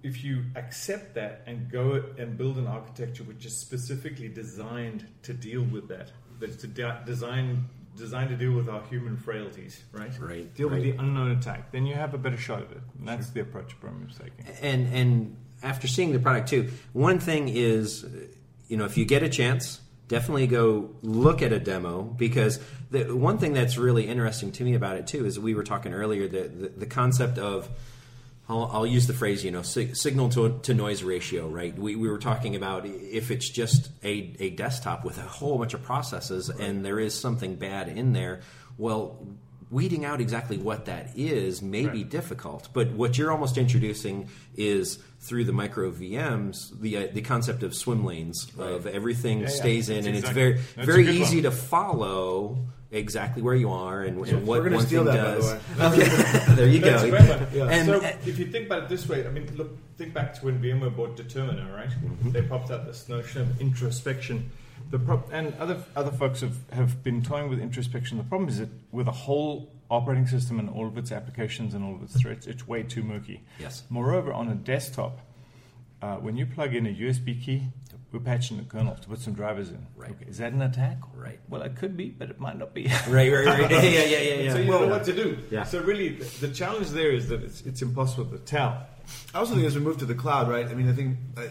if 0.02 0.24
you 0.24 0.44
accept 0.56 1.14
that 1.14 1.42
and 1.46 1.70
go 1.70 2.02
and 2.16 2.36
build 2.38 2.58
an 2.58 2.66
architecture 2.66 3.24
which 3.24 3.44
is 3.44 3.56
specifically 3.56 4.28
designed 4.28 5.06
to 5.22 5.32
deal 5.32 5.62
with 5.62 5.88
that, 5.88 6.12
that's 6.38 6.56
to 6.56 6.66
de- 6.66 7.02
design 7.04 7.68
designed 8.00 8.30
to 8.30 8.36
deal 8.36 8.52
with 8.52 8.68
our 8.68 8.82
human 8.86 9.16
frailties, 9.16 9.84
right? 9.92 10.10
Right, 10.18 10.52
Deal 10.54 10.68
with 10.68 10.82
the 10.82 10.92
unknown 10.92 11.30
attack, 11.32 11.70
then 11.70 11.86
you 11.86 11.94
have 11.94 12.14
a 12.14 12.18
better 12.18 12.36
shot 12.36 12.62
at 12.62 12.70
it. 12.72 12.80
And 12.98 13.06
that's 13.06 13.30
the 13.30 13.40
approach 13.40 13.78
Bromium's 13.80 14.18
taking. 14.18 14.46
and 14.62 14.92
and 14.92 15.36
after 15.62 15.86
seeing 15.86 16.12
the 16.12 16.18
product 16.18 16.48
too, 16.48 16.70
one 16.92 17.20
thing 17.20 17.48
is, 17.48 18.04
you 18.68 18.76
know, 18.76 18.84
if 18.84 18.96
you 18.96 19.04
get 19.04 19.22
a 19.22 19.28
chance, 19.28 19.80
definitely 20.08 20.46
go 20.46 20.90
look 21.02 21.42
at 21.42 21.52
a 21.52 21.60
demo 21.60 22.02
because 22.02 22.58
the 22.90 23.14
one 23.14 23.38
thing 23.38 23.52
that's 23.52 23.76
really 23.78 24.08
interesting 24.08 24.50
to 24.52 24.64
me 24.64 24.74
about 24.74 24.96
it 24.96 25.06
too 25.06 25.24
is 25.26 25.38
we 25.38 25.54
were 25.54 25.62
talking 25.62 25.92
earlier 25.92 26.26
the 26.26 26.48
the, 26.48 26.68
the 26.70 26.86
concept 26.86 27.38
of. 27.38 27.68
I'll, 28.50 28.68
I'll 28.72 28.86
use 28.86 29.06
the 29.06 29.12
phrase, 29.14 29.44
you 29.44 29.50
know, 29.52 29.62
sig- 29.62 29.94
signal 29.96 30.28
to, 30.30 30.58
to 30.62 30.74
noise 30.74 31.02
ratio, 31.04 31.48
right? 31.48 31.74
We, 31.78 31.94
we 31.96 32.08
were 32.08 32.18
talking 32.18 32.56
about 32.56 32.84
if 32.84 33.30
it's 33.30 33.48
just 33.48 33.90
a, 34.02 34.34
a 34.40 34.50
desktop 34.50 35.04
with 35.04 35.18
a 35.18 35.22
whole 35.22 35.56
bunch 35.58 35.72
of 35.74 35.82
processes 35.82 36.48
and 36.48 36.84
there 36.84 36.98
is 36.98 37.18
something 37.18 37.54
bad 37.54 37.88
in 37.88 38.12
there, 38.12 38.40
well, 38.76 39.24
weeding 39.70 40.04
out 40.04 40.20
exactly 40.20 40.58
what 40.58 40.86
that 40.86 41.10
is 41.16 41.62
may 41.62 41.86
be 41.86 42.02
difficult. 42.02 42.68
But 42.72 42.90
what 42.90 43.16
you're 43.16 43.30
almost 43.30 43.56
introducing 43.56 44.28
is 44.56 44.98
through 45.20 45.44
the 45.44 45.52
micro 45.52 45.92
VMs 45.92 46.80
the 46.80 46.96
uh, 46.96 47.06
the 47.12 47.20
concept 47.20 47.62
of 47.62 47.72
swim 47.74 48.04
lanes 48.04 48.50
of 48.58 48.86
everything 48.88 49.38
Yeah, 49.40 49.44
yeah. 49.48 49.54
stays 49.54 49.88
in, 49.90 49.96
That's 49.96 50.06
and 50.08 50.16
exactly- 50.16 50.42
it's 50.42 50.60
very 50.74 50.74
that's 50.74 50.86
very 50.86 51.08
easy 51.20 51.36
one. 51.36 51.42
to 51.44 51.50
follow 51.52 52.58
exactly 52.90 53.42
where 53.42 53.54
you 53.54 53.70
are 53.70 54.02
and, 54.02 54.18
and 54.26 54.46
what 54.46 54.62
We're 54.62 54.70
one 54.70 54.86
steal 54.86 55.04
thing 55.04 55.14
that, 55.14 55.22
does. 55.22 55.52
by 55.52 55.58
the 55.88 55.96
way. 55.96 56.04
Okay, 56.06 56.54
there 56.54 56.68
you 56.68 56.80
go. 56.80 56.96
a 56.96 57.10
great 57.10 57.28
one. 57.28 57.46
Yeah. 57.52 57.68
And 57.68 57.86
so 57.86 58.00
uh, 58.00 58.12
if 58.26 58.38
you 58.38 58.46
think 58.46 58.66
about 58.66 58.84
it 58.84 58.88
this 58.88 59.08
way, 59.08 59.26
I 59.26 59.30
mean, 59.30 59.50
look, 59.56 59.76
think 59.96 60.12
back 60.12 60.34
to 60.34 60.44
when 60.44 60.60
VMware 60.60 60.94
bought 60.94 61.16
Determina, 61.16 61.74
right? 61.74 61.90
They 62.32 62.42
popped 62.42 62.70
out 62.70 62.86
this 62.86 63.08
notion 63.08 63.42
of 63.42 63.60
introspection. 63.60 64.50
The 64.90 64.98
pro- 64.98 65.22
and 65.30 65.54
other 65.60 65.82
other 65.94 66.10
folks 66.10 66.40
have, 66.40 66.56
have 66.72 67.02
been 67.04 67.22
toying 67.22 67.48
with 67.48 67.60
introspection. 67.60 68.18
The 68.18 68.24
problem 68.24 68.48
is 68.48 68.58
that 68.58 68.70
with 68.90 69.06
a 69.06 69.12
whole 69.12 69.70
operating 69.90 70.26
system 70.26 70.58
and 70.58 70.68
all 70.68 70.86
of 70.86 70.96
its 70.98 71.12
applications 71.12 71.74
and 71.74 71.84
all 71.84 71.94
of 71.94 72.02
its 72.02 72.20
threats, 72.20 72.46
it's 72.46 72.66
way 72.66 72.82
too 72.82 73.02
murky. 73.02 73.42
Yes. 73.58 73.84
Moreover, 73.90 74.32
on 74.32 74.48
a 74.48 74.54
desktop, 74.54 75.20
uh, 76.02 76.16
when 76.16 76.36
you 76.36 76.46
plug 76.46 76.74
in 76.74 76.86
a 76.86 76.90
USB 76.94 77.40
key, 77.40 77.68
we're 78.12 78.20
patching 78.20 78.56
the 78.56 78.64
kernel 78.64 78.94
to 78.96 79.08
put 79.08 79.18
some 79.20 79.34
drivers 79.34 79.70
in. 79.70 79.86
Right. 79.96 80.10
Okay, 80.10 80.26
is 80.28 80.38
that 80.38 80.52
an 80.52 80.62
attack? 80.62 80.98
Right. 81.14 81.38
Well, 81.48 81.62
it 81.62 81.76
could 81.76 81.96
be, 81.96 82.10
but 82.10 82.28
it 82.30 82.40
might 82.40 82.58
not 82.58 82.74
be. 82.74 82.86
right, 83.08 83.30
right, 83.32 83.46
right. 83.46 83.70
Yeah, 83.70 83.82
yeah, 83.82 84.04
yeah, 84.04 84.34
yeah. 84.34 84.52
So 84.52 84.58
you 84.58 84.68
Well, 84.68 84.80
know 84.80 84.88
what 84.88 85.04
to 85.04 85.12
do. 85.12 85.38
Yeah. 85.50 85.64
So 85.64 85.80
really, 85.80 86.10
the, 86.16 86.46
the 86.46 86.52
challenge 86.54 86.90
there 86.90 87.12
is 87.12 87.28
that 87.28 87.42
it's, 87.42 87.62
it's 87.62 87.82
impossible 87.82 88.26
to 88.36 88.38
tell. 88.38 88.86
I 89.34 89.38
also 89.38 89.54
think 89.54 89.66
as 89.66 89.76
we 89.76 89.80
move 89.82 89.98
to 89.98 90.06
the 90.06 90.14
cloud, 90.14 90.48
right? 90.48 90.66
I 90.66 90.74
mean, 90.74 90.88
I 90.88 90.92
think 90.92 91.16
uh, 91.36 91.42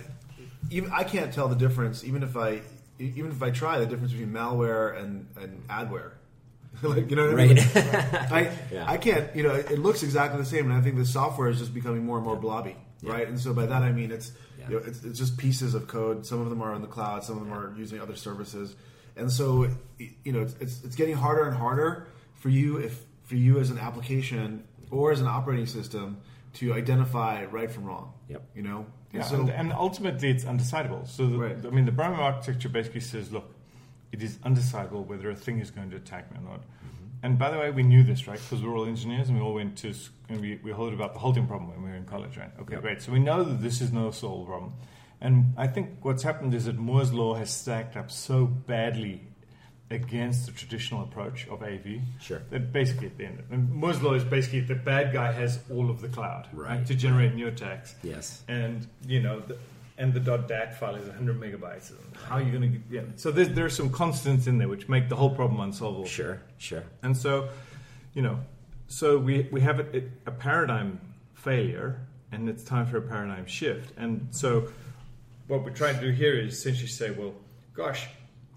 even 0.70 0.92
I 0.92 1.04
can't 1.04 1.34
tell 1.34 1.48
the 1.48 1.56
difference, 1.56 2.04
even 2.04 2.24
if 2.24 2.36
I 2.38 2.62
even 3.00 3.32
if 3.32 3.42
I 3.42 3.50
try 3.52 3.80
the 3.80 3.86
difference 3.86 4.12
between 4.12 4.32
malware 4.34 4.98
and 5.02 5.28
and 5.38 5.66
adware. 5.70 6.12
like 6.84 7.10
you 7.10 7.16
know 7.16 7.26
what 7.32 7.40
I 7.40 7.46
mean? 7.48 7.58
Right. 7.58 7.76
I 8.32 8.52
Yeah. 8.72 8.86
I 8.88 8.98
can't. 8.98 9.34
You 9.36 9.44
know, 9.44 9.56
it, 9.56 9.72
it 9.72 9.80
looks 9.80 10.04
exactly 10.04 10.40
the 10.40 10.46
same, 10.46 10.66
and 10.70 10.74
I 10.74 10.82
think 10.82 10.98
the 10.98 11.06
software 11.06 11.50
is 11.50 11.60
just 11.60 11.74
becoming 11.74 12.06
more 12.06 12.18
and 12.18 12.26
more 12.26 12.36
blobby, 12.36 12.76
right? 13.04 13.28
And 13.28 13.40
so 13.40 13.54
by 13.54 13.66
that 13.66 13.82
I 13.82 13.92
mean 13.92 14.12
it's 14.12 14.32
Yeah. 14.60 14.70
you 14.70 14.76
know, 14.76 14.82
it's, 14.86 15.04
it's 15.04 15.20
just 15.20 15.38
pieces 15.38 15.74
of 15.74 15.88
code. 15.88 16.26
Some 16.26 16.42
of 16.42 16.50
them 16.50 16.62
are 16.62 16.74
in 16.76 16.82
the 16.82 16.88
cloud, 16.88 17.24
some 17.24 17.38
of 17.38 17.44
them 17.44 17.54
are 17.54 17.74
using 17.78 18.00
other 18.02 18.16
services, 18.16 18.76
and 19.16 19.32
so 19.32 19.70
you 19.98 20.32
know 20.32 20.42
it's 20.42 20.56
it's, 20.60 20.84
it's 20.84 20.96
getting 20.96 21.16
harder 21.16 21.44
and 21.48 21.56
harder 21.58 22.08
for 22.36 22.50
you 22.50 22.78
if 22.78 23.04
for 23.24 23.36
you 23.36 23.60
as 23.60 23.70
an 23.70 23.78
application 23.78 24.64
or 24.92 25.12
as 25.12 25.22
an 25.22 25.28
operating 25.28 25.68
system 25.68 26.18
to 26.54 26.74
identify 26.74 27.46
right 27.46 27.70
from 27.72 27.86
wrong. 27.86 28.12
Yep. 28.28 28.44
You 28.56 28.64
know, 28.64 28.86
Yeah, 29.14 29.22
so 29.22 29.42
and, 29.42 29.50
and 29.52 29.74
ultimately 29.74 30.32
it's 30.32 30.46
undecidable. 30.46 31.08
So, 31.08 31.28
the, 31.28 31.38
Right. 31.38 31.66
I 31.66 31.70
mean, 31.70 31.86
the 31.86 31.92
Bromium 31.92 32.18
architecture 32.18 32.70
basically 32.70 33.02
says, 33.02 33.32
look, 33.32 33.54
it 34.12 34.24
is 34.24 34.38
undecidable 34.38 35.06
whether 35.06 35.30
a 35.30 35.36
thing 35.36 35.60
is 35.60 35.70
going 35.70 35.92
to 35.92 35.98
attack 35.98 36.32
me 36.32 36.40
or 36.40 36.50
not. 36.50 36.62
Mm-hmm. 36.62 36.99
And 37.22 37.38
by 37.38 37.52
the 37.52 37.58
way, 37.58 37.70
we 37.72 37.84
knew 37.84 38.04
this, 38.04 38.28
right? 38.28 38.40
Because 38.40 38.64
we're 38.64 38.76
all 38.76 38.86
engineers 38.86 39.28
and 39.30 39.38
we 39.38 39.44
all 39.44 39.54
went 39.56 39.78
to, 39.80 39.94
and 40.30 40.40
we, 40.40 40.60
we 40.64 40.72
heard 40.72 40.94
about 40.94 41.14
the 41.14 41.20
halting 41.20 41.48
problem 41.48 41.70
when 41.72 41.84
we 41.84 41.90
were 41.90 41.96
in 41.96 42.06
college, 42.06 42.38
right? 42.38 42.52
Okay, 42.62 42.74
Yep. 42.76 42.82
great. 42.82 43.02
So 43.02 43.12
we 43.12 43.20
know 43.20 43.44
that 43.44 43.62
this 43.62 43.82
is 43.82 43.92
no 43.92 44.12
solved 44.12 44.48
problem. 44.48 44.74
And 45.20 45.54
I 45.58 45.68
think 45.68 45.98
what's 46.02 46.24
happened 46.24 46.54
is 46.54 46.64
that 46.66 46.78
Moore's 46.78 47.12
law 47.12 47.34
has 47.36 47.54
stacked 47.54 47.98
up 47.98 48.10
so 48.10 48.46
badly 48.46 49.22
against 49.92 50.46
the 50.46 50.52
traditional 50.54 51.04
approach 51.04 51.48
of 51.50 51.62
AV. 51.64 52.00
Sure. 52.22 52.42
That 52.52 52.72
basically 52.72 53.08
at 53.08 53.18
the 53.18 53.26
end, 53.26 53.44
and 53.52 53.70
Moore's 53.74 54.02
law 54.02 54.14
is 54.14 54.24
basically 54.24 54.62
the 54.62 54.76
bad 54.76 55.12
guy 55.12 55.32
has 55.32 55.60
all 55.70 55.90
of 55.90 56.00
the 56.00 56.08
cloud 56.08 56.48
Right. 56.54 56.86
to 56.86 56.96
generate 56.96 57.34
new 57.34 57.48
attacks. 57.48 57.96
Yes. 58.04 58.44
And 58.48 58.88
you 59.08 59.20
know, 59.22 59.40
the, 59.42 59.58
and 60.00 60.14
the 60.14 60.20
.dat 60.20 60.80
file 60.80 60.96
is 60.96 61.08
100 61.08 61.40
megabytes. 61.40 61.92
How 62.24 62.38
are 62.38 62.42
you 62.42 62.58
going 62.58 62.72
to? 62.74 62.80
Yeah. 62.90 63.02
So 63.18 63.32
there's 63.32 63.50
there's 63.50 63.76
some 63.76 63.92
constants 63.92 64.48
in 64.48 64.58
there 64.58 64.70
which 64.70 64.88
make 64.88 65.10
the 65.10 65.16
whole 65.16 65.30
problem 65.30 65.60
unsolvable. 65.60 66.06
Sure, 66.06 66.42
sure. 66.58 66.84
And 67.04 67.16
so, 67.16 67.50
you 68.14 68.22
know, 68.22 68.40
so 68.88 69.18
we, 69.18 69.48
we 69.52 69.62
have 69.62 69.80
a, 69.82 70.04
a 70.26 70.32
paradigm 70.32 71.00
failure 71.34 72.00
and 72.32 72.50
it's 72.50 72.64
time 72.64 72.86
for 72.86 72.98
a 72.98 73.02
paradigm 73.02 73.46
shift. 73.46 73.94
And 73.98 74.28
so, 74.32 74.70
what 75.48 75.64
we're 75.64 75.72
trying 75.72 75.96
to 75.96 76.02
do 76.02 76.12
here 76.12 76.34
is 76.34 76.54
essentially 76.54 76.88
say, 76.88 77.12
well, 77.12 77.34
gosh, 77.74 78.08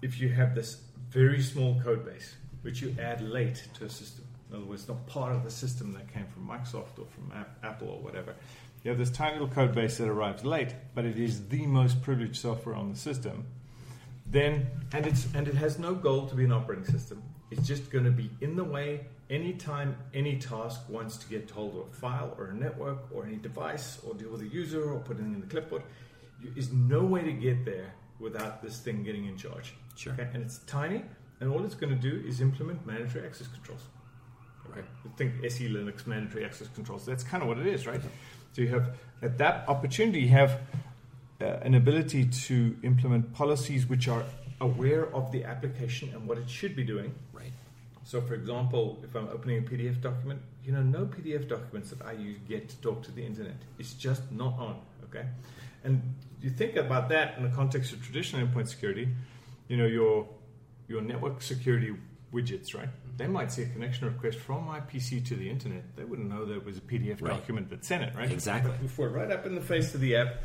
if 0.01 0.19
you 0.21 0.29
have 0.29 0.55
this 0.55 0.81
very 1.09 1.41
small 1.41 1.79
code 1.83 2.05
base, 2.05 2.35
which 2.61 2.81
you 2.81 2.95
add 2.99 3.21
late 3.21 3.67
to 3.75 3.85
a 3.85 3.89
system, 3.89 4.25
in 4.49 4.57
other 4.57 4.65
words, 4.65 4.87
not 4.87 5.05
part 5.07 5.33
of 5.33 5.43
the 5.43 5.49
system 5.49 5.91
that 5.93 6.11
came 6.13 6.25
from 6.27 6.47
Microsoft 6.47 6.99
or 6.99 7.05
from 7.07 7.31
App- 7.35 7.57
Apple 7.63 7.89
or 7.89 7.99
whatever, 7.99 8.35
you 8.83 8.89
have 8.89 8.97
this 8.97 9.11
tiny 9.11 9.33
little 9.33 9.47
code 9.47 9.73
base 9.73 9.97
that 9.97 10.09
arrives 10.09 10.43
late, 10.43 10.75
but 10.93 11.05
it 11.05 11.17
is 11.17 11.47
the 11.47 11.65
most 11.67 12.01
privileged 12.01 12.35
software 12.35 12.75
on 12.75 12.89
the 12.89 12.97
system 12.97 13.45
then 14.33 14.67
and 14.91 15.05
it's 15.05 15.27
and 15.33 15.47
it 15.47 15.55
has 15.55 15.79
no 15.79 15.93
goal 15.93 16.27
to 16.27 16.35
be 16.35 16.43
an 16.43 16.51
operating 16.51 16.85
system. 16.85 17.23
It's 17.51 17.67
just 17.67 17.91
going 17.91 18.05
to 18.05 18.11
be 18.11 18.29
in 18.41 18.55
the 18.55 18.63
way 18.63 19.05
anytime 19.29 19.95
any 20.13 20.37
task 20.37 20.81
wants 20.89 21.17
to 21.17 21.27
get 21.27 21.49
hold 21.49 21.75
of 21.75 21.81
a 21.81 21.95
file 21.95 22.35
or 22.37 22.47
a 22.47 22.53
network 22.53 22.99
or 23.13 23.25
any 23.25 23.37
device 23.37 23.99
or 24.05 24.15
deal 24.15 24.31
with 24.31 24.41
a 24.41 24.47
user 24.47 24.91
or 24.91 24.99
put 24.99 25.17
it 25.17 25.21
in 25.21 25.39
the 25.39 25.47
clipboard. 25.47 25.83
There's 26.41 26.73
no 26.73 27.03
way 27.03 27.21
to 27.23 27.31
get 27.31 27.63
there 27.63 27.93
without 28.19 28.61
this 28.61 28.79
thing 28.79 29.03
getting 29.03 29.25
in 29.25 29.37
charge. 29.37 29.75
Sure. 29.95 30.13
Okay? 30.13 30.27
And 30.33 30.43
it's 30.43 30.57
tiny, 30.65 31.03
and 31.39 31.51
all 31.51 31.63
it's 31.63 31.75
going 31.75 31.93
to 31.93 32.09
do 32.09 32.23
is 32.27 32.41
implement 32.41 32.85
mandatory 32.87 33.25
access 33.25 33.47
controls. 33.47 33.83
Okay. 34.71 34.81
Think 35.15 35.33
SE 35.45 35.69
Linux 35.69 36.07
mandatory 36.07 36.43
access 36.43 36.67
controls. 36.69 37.05
That's 37.05 37.23
kind 37.23 37.43
of 37.43 37.49
what 37.49 37.59
it 37.59 37.67
is, 37.67 37.85
right? 37.85 38.01
So 38.53 38.61
you 38.61 38.69
have 38.69 38.95
at 39.21 39.37
that 39.39 39.67
opportunity, 39.67 40.21
you 40.21 40.29
have 40.29 40.59
uh, 41.41 41.45
an 41.61 41.73
ability 41.73 42.25
to 42.25 42.77
implement 42.83 43.33
policies 43.33 43.87
which 43.87 44.07
are 44.07 44.23
aware 44.61 45.13
of 45.13 45.31
the 45.31 45.43
application 45.43 46.09
and 46.13 46.27
what 46.27 46.37
it 46.37 46.49
should 46.49 46.75
be 46.75 46.83
doing. 46.83 47.13
Right. 47.33 47.51
So, 48.03 48.21
for 48.21 48.33
example, 48.33 48.99
if 49.03 49.15
I'm 49.15 49.27
opening 49.29 49.57
a 49.57 49.61
PDF 49.61 50.01
document, 50.01 50.41
you 50.63 50.71
know, 50.71 50.83
no 50.83 51.05
PDF 51.05 51.47
documents 51.47 51.89
that 51.91 52.05
I 52.05 52.13
use 52.13 52.37
get 52.47 52.69
to 52.69 52.77
talk 52.77 53.03
to 53.03 53.11
the 53.11 53.25
internet. 53.25 53.55
It's 53.79 53.93
just 53.93 54.31
not 54.31 54.57
on. 54.59 54.79
Okay, 55.05 55.25
and 55.83 56.01
you 56.41 56.49
think 56.49 56.75
about 56.75 57.09
that 57.09 57.37
in 57.37 57.43
the 57.43 57.49
context 57.49 57.93
of 57.93 58.03
traditional 58.03 58.45
endpoint 58.45 58.67
security. 58.67 59.09
You 59.67 59.77
know, 59.77 59.85
your 59.85 60.27
your 60.87 61.01
network 61.01 61.41
security 61.41 61.95
widgets, 62.33 62.73
right? 62.75 62.87
Mm-hmm. 62.87 63.17
They 63.17 63.27
might 63.27 63.51
see 63.51 63.61
a 63.63 63.67
connection 63.67 64.07
request 64.07 64.39
from 64.39 64.65
my 64.65 64.79
PC 64.79 65.25
to 65.27 65.35
the 65.35 65.49
internet. 65.49 65.95
They 65.95 66.03
wouldn't 66.03 66.29
know 66.29 66.45
there 66.45 66.59
was 66.59 66.77
a 66.77 66.81
PDF 66.81 67.21
Right. 67.21 67.31
document 67.31 67.69
that 67.69 67.85
sent 67.85 68.03
it, 68.03 68.15
right? 68.15 68.31
Exactly. 68.31 68.71
But 68.71 68.81
before 68.81 69.09
right 69.09 69.31
up 69.31 69.45
in 69.45 69.55
the 69.55 69.61
face 69.61 69.93
of 69.93 70.01
the 70.01 70.15
app, 70.15 70.35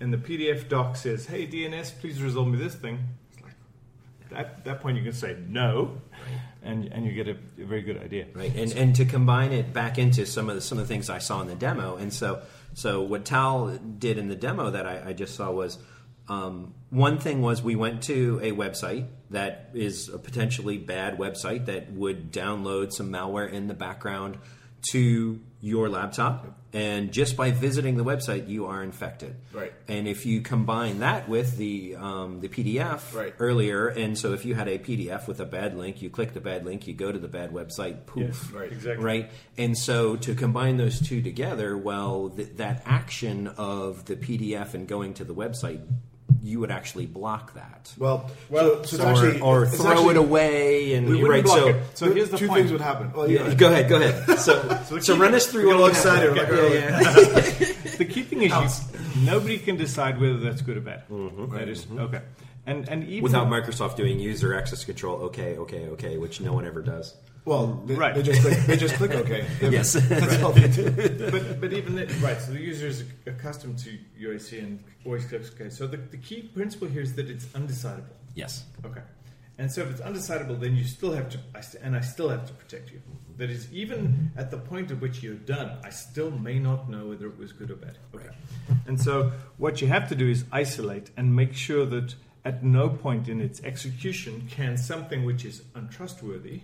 and 0.00 0.12
the 0.12 0.18
PDF 0.18 0.68
doc 0.68 0.96
says, 0.96 1.26
"Hey 1.26 1.46
DNS, 1.46 1.90
please 2.00 2.22
resolve 2.22 2.48
me 2.48 2.58
this 2.58 2.74
thing." 2.74 2.98
It's 4.22 4.32
like 4.32 4.46
at 4.46 4.64
that 4.64 4.80
point 4.80 4.96
you 4.98 5.04
can 5.04 5.12
say 5.12 5.36
no, 5.48 6.00
and 6.62 6.84
and 6.86 7.04
you 7.06 7.12
get 7.12 7.28
a, 7.28 7.36
a 7.62 7.64
very 7.64 7.82
good 7.82 7.98
idea. 8.02 8.26
right 8.34 8.54
and 8.56 8.72
and 8.72 8.94
to 8.96 9.04
combine 9.04 9.52
it 9.52 9.72
back 9.72 9.98
into 9.98 10.26
some 10.26 10.48
of 10.48 10.54
the 10.56 10.60
some 10.60 10.78
of 10.78 10.88
the 10.88 10.92
things 10.92 11.08
i 11.08 11.18
saw 11.18 11.40
in 11.40 11.46
the 11.46 11.54
demo 11.54 11.96
and 11.96 12.12
so 12.12 12.42
so 12.74 13.02
what 13.02 13.24
tal 13.24 13.78
did 13.98 14.18
in 14.18 14.26
the 14.28 14.34
demo 14.34 14.70
that 14.70 14.84
i, 14.86 15.10
I 15.10 15.12
just 15.12 15.36
saw 15.36 15.50
was 15.52 15.78
um, 16.28 16.74
one 16.90 17.18
thing 17.18 17.40
was 17.42 17.62
we 17.62 17.76
went 17.76 18.02
to 18.04 18.40
a 18.42 18.52
website 18.52 19.06
that 19.30 19.70
is 19.74 20.08
a 20.08 20.18
potentially 20.18 20.78
bad 20.78 21.18
website 21.18 21.66
that 21.66 21.92
would 21.92 22.32
download 22.32 22.92
some 22.92 23.10
malware 23.12 23.50
in 23.50 23.66
the 23.68 23.74
background 23.74 24.38
to 24.92 25.40
your 25.60 25.88
laptop 25.88 26.60
and 26.72 27.10
just 27.10 27.36
by 27.36 27.50
visiting 27.50 27.96
the 27.96 28.04
website 28.04 28.48
you 28.48 28.66
are 28.66 28.84
infected 28.84 29.34
Right. 29.52 29.72
and 29.88 30.06
if 30.06 30.26
you 30.26 30.42
combine 30.42 31.00
that 31.00 31.28
with 31.28 31.56
the 31.56 31.96
um, 31.96 32.40
the 32.40 32.48
pdf 32.48 33.12
Right. 33.14 33.34
earlier 33.40 33.88
and 33.88 34.16
so 34.16 34.32
if 34.32 34.44
you 34.44 34.54
had 34.54 34.68
a 34.68 34.78
pdf 34.78 35.26
with 35.26 35.40
a 35.40 35.44
bad 35.46 35.76
link 35.76 36.02
you 36.02 36.10
click 36.10 36.34
the 36.34 36.40
bad 36.40 36.64
link 36.64 36.86
you 36.86 36.94
go 36.94 37.10
to 37.10 37.18
the 37.18 37.26
bad 37.26 37.50
website 37.52 38.06
poof 38.06 38.26
Yes, 38.26 38.50
Right. 38.52 38.70
exactly. 38.70 39.04
right? 39.04 39.30
And 39.58 39.76
so 39.76 40.14
to 40.16 40.34
combine 40.36 40.76
those 40.76 41.00
two 41.00 41.20
together, 41.22 41.76
well, 41.76 42.28
th- 42.28 42.50
that 42.56 42.82
action 42.86 43.48
of 43.48 44.04
the 44.04 44.14
PDF 44.14 44.74
and 44.74 44.86
going 44.86 45.14
to 45.14 45.24
the 45.24 45.34
website, 45.34 45.80
you 46.42 46.60
would 46.60 46.70
actually 46.70 47.06
block 47.06 47.54
that. 47.54 47.92
Well, 47.98 48.30
Well, 48.48 48.84
so, 48.84 48.96
so 48.96 48.96
it's 48.96 49.04
or, 49.04 49.26
actually 49.26 49.40
or 49.40 49.64
it's 49.64 49.76
throw 49.76 49.90
actually- 49.92 50.10
it 50.10 50.16
away 50.16 50.94
and 50.94 51.06
We 51.06 51.12
wouldn't 51.14 51.30
right 51.30 51.44
block 51.44 51.58
so 51.58 51.68
it. 51.68 51.82
So 51.94 52.12
here's 52.12 52.30
the 52.30 52.36
two 52.38 52.48
point. 52.48 52.60
things 52.60 52.72
would 52.72 52.80
happen. 52.80 53.12
Well, 53.12 53.30
yeah, 53.30 53.48
yeah, 53.48 53.54
go 53.54 53.68
ahead 53.68 53.88
go 53.88 53.96
ahead 53.96 54.38
so, 54.38 54.60
the 54.62 55.00
so 55.00 55.16
run 55.16 55.34
us 55.34 55.46
through 55.46 55.62
we 55.64 55.68
get 55.70 55.74
what 55.76 55.82
all 55.82 55.88
excited. 55.88 56.36
happened. 56.36 56.58
Like, 56.58 56.72
Yeah, 56.74 57.00
yeah. 57.00 57.92
the 57.98 58.04
key 58.04 58.22
thing 58.22 58.42
is 58.42 58.52
you, 58.52 59.24
nobody 59.24 59.58
can 59.58 59.76
decide 59.76 60.20
whether 60.20 60.38
that's 60.38 60.62
good 60.62 60.76
or 60.76 60.80
bad. 60.80 61.08
Mm-hmm. 61.08 61.54
That 61.54 61.68
is 61.68 61.84
mm-hmm. 61.84 61.98
okay. 62.00 62.22
And 62.66 62.88
and 62.88 63.04
even 63.04 63.22
without 63.22 63.46
Microsoft 63.48 63.96
doing 63.96 64.18
user 64.18 64.54
access 64.56 64.84
control 64.84 65.16
okay 65.22 65.56
okay 65.58 65.88
okay 65.90 66.18
which 66.18 66.40
no 66.40 66.52
one 66.52 66.66
ever 66.66 66.82
does 66.82 67.14
well, 67.46 67.82
they, 67.86 67.94
Right. 67.94 68.14
they 68.14 68.22
just 68.22 68.42
click, 68.42 68.58
they 68.66 68.76
just 68.76 68.94
click 68.96 69.12
OK. 69.22 69.46
Yes. 69.62 69.94
that's 69.94 70.42
all 70.42 70.52
they 70.52 70.68
do. 70.68 70.90
but 71.30 71.60
but 71.62 71.72
even 71.72 71.94
then, 71.96 72.08
right. 72.20 72.38
So 72.40 72.52
the 72.52 72.60
user 72.60 72.86
is 72.88 73.04
accustomed 73.26 73.78
to 73.84 73.90
UAC 74.20 74.58
and 74.62 74.84
always 75.06 75.24
clicks 75.24 75.50
OK. 75.52 75.70
So 75.70 75.86
the, 75.86 75.96
the 75.96 76.18
key 76.18 76.42
principle 76.42 76.88
here 76.88 77.02
is 77.02 77.14
that 77.14 77.30
it's 77.30 77.46
undecidable. 77.46 78.12
yes 78.34 78.64
Okay. 78.84 79.00
And 79.58 79.72
so 79.72 79.80
if 79.80 79.90
it's 79.92 80.02
undecidable, 80.02 80.60
then 80.60 80.76
you 80.76 80.84
still 80.84 81.12
have 81.14 81.30
to, 81.30 81.38
I 81.54 81.62
st- 81.62 81.82
and 81.82 81.96
I 81.96 82.02
still 82.02 82.28
have 82.28 82.44
to 82.46 82.52
protect 82.52 82.90
you. 82.92 83.00
That 83.38 83.48
is, 83.48 83.72
even 83.72 84.30
at 84.36 84.50
the 84.50 84.58
point 84.58 84.90
at 84.90 85.00
which 85.00 85.22
you're 85.22 85.42
done, 85.56 85.78
I 85.82 85.88
still 85.88 86.30
may 86.30 86.58
not 86.58 86.90
know 86.90 87.06
whether 87.06 87.26
it 87.26 87.38
was 87.38 87.52
good 87.52 87.70
or 87.70 87.76
bad. 87.76 87.96
Okay. 88.14 88.28
And 88.86 89.00
so 89.00 89.32
what 89.56 89.80
you 89.80 89.88
have 89.88 90.10
to 90.10 90.14
do 90.14 90.28
is 90.28 90.44
isolate 90.52 91.10
and 91.16 91.34
make 91.34 91.54
sure 91.54 91.86
that 91.86 92.14
at 92.44 92.62
no 92.64 92.90
point 92.90 93.28
in 93.30 93.40
its 93.40 93.62
execution 93.64 94.46
can 94.50 94.76
something 94.76 95.24
which 95.24 95.46
is 95.46 95.62
untrustworthy 95.74 96.60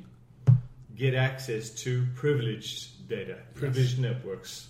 get 0.96 1.14
access 1.14 1.70
to 1.70 2.06
privileged 2.14 3.08
data, 3.08 3.38
privileged 3.54 3.98
networks, 3.98 4.68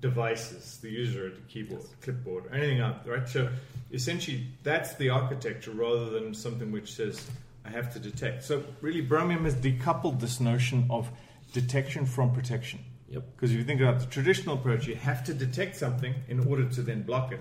devices, 0.00 0.78
the 0.82 0.90
user 0.90 1.26
at 1.26 1.34
the 1.34 1.40
keyboard, 1.42 1.84
clipboard, 2.00 2.44
anything 2.52 2.80
up, 2.80 3.04
right? 3.06 3.28
So 3.28 3.48
essentially, 3.92 4.46
that's 4.62 4.94
the 4.94 5.10
architecture 5.10 5.70
rather 5.70 6.10
than 6.10 6.34
something 6.34 6.70
which 6.70 6.92
says 6.92 7.26
I 7.64 7.70
have 7.70 7.92
to 7.94 7.98
detect. 7.98 8.44
So 8.44 8.64
really, 8.80 9.04
Bromium 9.06 9.44
has 9.44 9.54
decoupled 9.54 10.20
this 10.20 10.40
notion 10.40 10.86
of 10.90 11.08
detection 11.52 12.04
from 12.06 12.32
protection. 12.32 12.80
Yep. 13.08 13.24
Because 13.36 13.52
if 13.52 13.58
you 13.58 13.64
think 13.64 13.80
about 13.80 14.00
the 14.00 14.06
traditional 14.06 14.56
approach, 14.56 14.86
you 14.86 14.96
have 14.96 15.24
to 15.24 15.34
detect 15.34 15.76
something 15.76 16.14
in 16.28 16.46
order 16.46 16.68
to 16.68 16.82
then 16.82 17.02
block 17.02 17.32
it. 17.32 17.40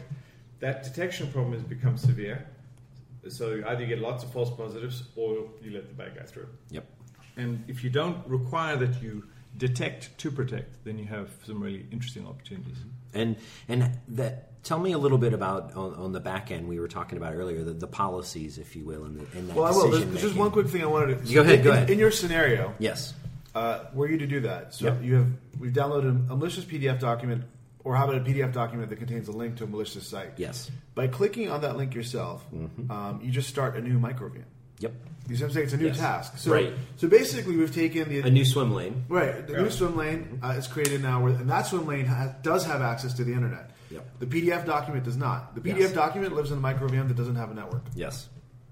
That 0.60 0.84
detection 0.84 1.32
problem 1.32 1.54
has 1.54 1.64
become 1.64 1.98
severe. 1.98 2.48
So 3.28 3.64
either 3.68 3.82
you 3.82 3.88
get 3.88 4.00
lots 4.00 4.24
of 4.24 4.32
false 4.32 4.52
positives 4.56 5.04
or 5.16 5.50
you 5.62 5.72
let 5.72 5.88
the 5.88 5.94
bad 5.94 6.16
guy 6.16 6.24
through. 6.24 6.48
yep 6.70 6.86
And 7.38 7.64
if 7.68 7.84
you 7.84 7.90
don't 7.90 8.18
require 8.28 8.76
that 8.78 9.02
you 9.02 9.24
detect 9.58 10.18
to 10.20 10.32
protect, 10.32 10.84
then 10.84 10.98
you 10.98 11.06
have 11.06 11.30
some 11.46 11.62
really 11.62 11.86
interesting 11.92 12.28
opportunities. 12.28 12.78
And 13.14 13.36
and 13.68 13.92
that 14.10 14.64
tell 14.64 14.80
me 14.80 14.94
a 14.94 14.98
little 14.98 15.18
bit 15.18 15.34
about 15.34 15.74
on, 15.76 15.94
on 15.96 16.12
the 16.14 16.20
back 16.20 16.50
end 16.52 16.68
we 16.68 16.80
were 16.80 16.88
talking 16.88 17.18
about 17.18 17.34
earlier 17.36 17.64
the, 17.64 17.74
the 17.74 17.88
policies, 17.88 18.58
if 18.58 18.76
you 18.76 18.86
will, 18.86 19.06
in, 19.06 19.18
the, 19.18 19.38
in 19.38 19.48
that 19.48 19.56
Well, 19.56 19.66
I 19.66 19.72
will. 19.72 19.92
There's, 19.92 20.06
there's 20.06 20.22
just 20.22 20.36
one 20.36 20.52
quick 20.52 20.68
thing 20.68 20.82
I 20.82 20.86
wanted 20.88 21.26
to 21.26 21.34
Go 21.34 21.42
ahead, 21.42 21.60
In, 21.60 21.64
go 21.66 21.72
in- 21.72 21.78
ahead. 21.78 21.90
In 21.90 22.00
your 22.00 22.12
scenario, 22.12 22.74
Yes. 22.80 23.14
uh, 23.54 23.86
were 23.94 24.10
you 24.10 24.18
to 24.20 24.26
do 24.28 24.40
that, 24.42 24.74
so 24.74 24.86
Yep. 24.86 25.04
you 25.04 25.16
have 25.16 25.28
we've 25.60 25.74
downloaded 25.74 26.10
a 26.32 26.36
malicious 26.36 26.66
PDF 26.66 27.00
document, 27.00 27.44
or 27.84 27.96
how 27.96 28.06
about 28.10 28.16
a 28.16 28.22
PDF 28.24 28.54
document 28.54 28.90
that 28.90 28.96
contains 28.96 29.28
a 29.28 29.32
link 29.34 29.58
to 29.58 29.66
a 29.66 29.68
malicious 29.68 30.08
site? 30.08 30.32
Yes. 30.38 30.72
By 30.96 31.08
clicking 31.08 31.50
on 31.52 31.62
that 31.62 31.76
link 31.78 31.94
yourself, 31.94 32.44
um, 32.90 33.20
you 33.22 33.30
just 33.32 33.50
start 33.50 33.76
a 33.76 33.82
new 33.82 34.00
micro 34.00 34.30
VM. 34.30 34.44
Yep. 34.84 34.94
You 35.30 35.36
see 35.38 35.44
what 35.44 35.48
I'm 35.50 35.54
saying? 35.54 35.64
It's 35.66 35.74
a 35.74 35.78
new 35.78 35.86
Yes. 35.88 35.98
task. 36.00 36.38
So, 36.38 36.52
Right. 36.52 36.74
so 36.98 37.08
basically, 37.08 37.56
we've 37.56 37.74
taken 37.74 38.10
the 38.10 38.20
A 38.20 38.30
new 38.30 38.44
swim 38.46 38.74
lane. 38.74 39.06
Right. 39.08 39.48
The 39.48 39.54
new 39.54 39.70
swim 39.70 39.96
lane 39.96 40.40
uh, 40.44 40.50
is 40.58 40.68
created 40.68 41.02
now, 41.02 41.24
where, 41.24 41.34
and 41.34 41.50
that 41.50 41.66
swim 41.68 41.88
lane 41.88 42.06
ha- 42.06 42.34
does 42.42 42.66
have 42.66 42.82
access 42.82 43.14
to 43.14 43.24
the 43.24 43.32
internet. 43.34 43.72
Yep. 43.90 44.20
The 44.20 44.26
PDF 44.26 44.66
document 44.66 45.06
does 45.06 45.16
not. 45.18 45.56
The 45.56 45.62
PDF 45.62 45.80
Yes. 45.80 45.94
document 45.94 46.36
lives 46.36 46.52
in 46.52 46.58
a 46.58 46.62
micro 46.62 46.88
VM 46.90 47.08
that 47.08 47.16
doesn't 47.16 47.36
have 47.36 47.52
a 47.52 47.54
network. 47.54 47.84
Yes. 47.96 48.28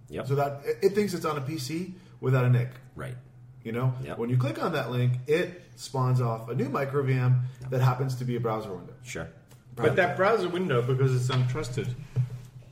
Yep. 0.10 0.28
So 0.28 0.36
that 0.36 0.62
it, 0.66 0.78
it 0.88 0.90
thinks 0.96 1.14
it's 1.14 1.24
on 1.26 1.38
a 1.38 1.42
PC 1.42 1.94
without 2.20 2.44
a 2.46 2.50
NIC. 2.50 2.70
right. 2.96 3.16
You 3.64 3.72
know, 3.72 3.94
Yep. 4.04 4.18
when 4.18 4.30
you 4.32 4.38
click 4.38 4.62
on 4.62 4.74
that 4.74 4.90
link, 4.92 5.14
it 5.28 5.62
spawns 5.76 6.20
off 6.20 6.50
a 6.50 6.56
new 6.56 6.68
micro 6.68 7.04
VM 7.04 7.44
that 7.70 7.80
happens 7.80 8.16
to 8.16 8.26
be 8.26 8.36
a 8.36 8.40
browser 8.40 8.72
window. 8.74 8.94
Sure. 9.04 9.28
But 9.76 9.96
that 9.98 10.18
browser 10.18 10.50
window, 10.50 10.82
because 10.82 11.16
it's 11.16 11.30
untrusted, 11.34 11.88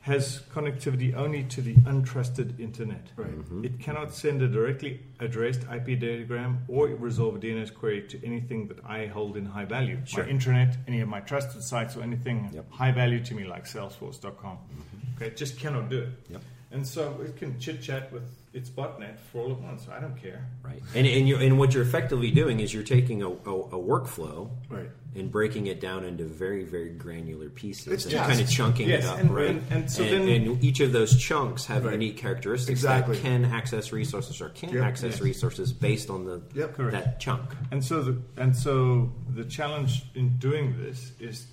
has 0.02 0.42
connectivity 0.54 1.14
only 1.16 1.44
to 1.44 1.62
the 1.62 1.76
untrusted 1.76 2.60
internet. 2.60 3.08
Right. 3.16 3.30
Mm-hmm. 3.38 3.66
It 3.66 3.80
cannot 3.80 4.14
send 4.14 4.42
a 4.42 4.48
directly 4.48 5.02
addressed 5.20 5.62
IP 5.64 6.00
datagram 6.00 6.60
or 6.68 6.88
resolve 6.88 7.36
a 7.36 7.40
DNS 7.40 7.74
query 7.76 8.04
to 8.08 8.26
anything 8.26 8.68
that 8.70 8.78
I 8.86 9.08
hold 9.08 9.36
in 9.36 9.46
high 9.46 9.66
value. 9.66 10.00
Sure. 10.06 10.24
My 10.24 10.32
intranet, 10.32 10.78
any 10.88 11.02
of 11.02 11.10
my 11.10 11.20
trusted 11.20 11.64
sites, 11.64 11.96
or 11.98 12.02
anything 12.04 12.50
Yep. 12.54 12.72
high 12.72 12.92
value 12.92 13.24
to 13.26 13.34
me 13.36 13.44
like 13.46 13.66
Salesforce.com. 13.66 14.58
Mm-hmm. 14.58 15.16
Okay, 15.18 15.28
it 15.28 15.38
just 15.38 15.60
cannot 15.60 15.90
do 15.90 16.00
it. 16.00 16.10
Yep. 16.30 16.42
And 16.72 16.88
so 16.88 17.20
it 17.26 17.36
can 17.36 17.60
chit 17.60 17.82
chat 17.82 18.12
with 18.14 18.24
its 18.52 18.70
botnet 18.70 19.20
for 19.32 19.42
all 19.42 19.52
at 19.52 19.60
once. 19.62 19.88
I 19.92 20.00
don't 20.00 20.16
care. 20.20 20.48
Right. 20.64 20.82
And 20.96 21.06
and, 21.06 21.28
you 21.28 21.38
and 21.38 21.60
what 21.60 21.74
you're 21.74 21.84
effectively 21.84 22.32
doing 22.32 22.60
is 22.60 22.74
you're 22.74 22.84
taking 22.84 23.22
a, 23.22 23.30
a, 23.30 23.32
a 23.32 23.80
workflow 23.80 24.50
Right. 24.70 24.90
and 25.16 25.32
breaking 25.32 25.68
it 25.68 25.80
down 25.80 26.04
into 26.04 26.26
very 26.26 26.64
very 26.64 26.90
granular 26.90 27.50
pieces 27.50 27.88
It's 27.94 28.06
and 28.06 28.14
tasks. 28.16 28.28
kind 28.34 28.42
of 28.42 28.50
chunking 28.50 28.90
Yes, 28.90 29.04
it 29.04 29.08
up, 29.10 29.20
and- 29.20 29.36
right? 29.36 29.50
and- 29.52 29.64
and 29.72 29.92
so 29.92 30.02
and, 30.04 30.28
then- 30.28 30.30
and 30.30 30.64
each 30.64 30.80
of 30.80 30.92
those 30.94 31.16
chunks 31.20 31.66
have 31.68 31.86
Right. 31.86 31.92
unique 31.94 32.18
characteristics 32.18 32.70
Exactly. 32.80 33.18
that 33.18 33.22
can 33.22 33.46
access 33.46 33.92
resources 33.92 34.42
or 34.42 34.50
can't 34.50 34.74
Yep. 34.74 34.84
access 34.84 35.12
Yes. 35.14 35.22
resources 35.22 35.72
based 35.72 36.10
on 36.10 36.26
the 36.26 36.42
Yep. 36.56 36.74
Correct. 36.76 36.94
that 36.94 37.20
chunk. 37.20 37.52
And 37.72 37.84
so 37.86 38.02
the 38.02 38.18
and 38.38 38.56
so 38.56 39.12
the 39.36 39.46
challenge 39.46 40.06
in 40.16 40.38
doing 40.40 40.76
this 40.82 41.12
is 41.20 41.46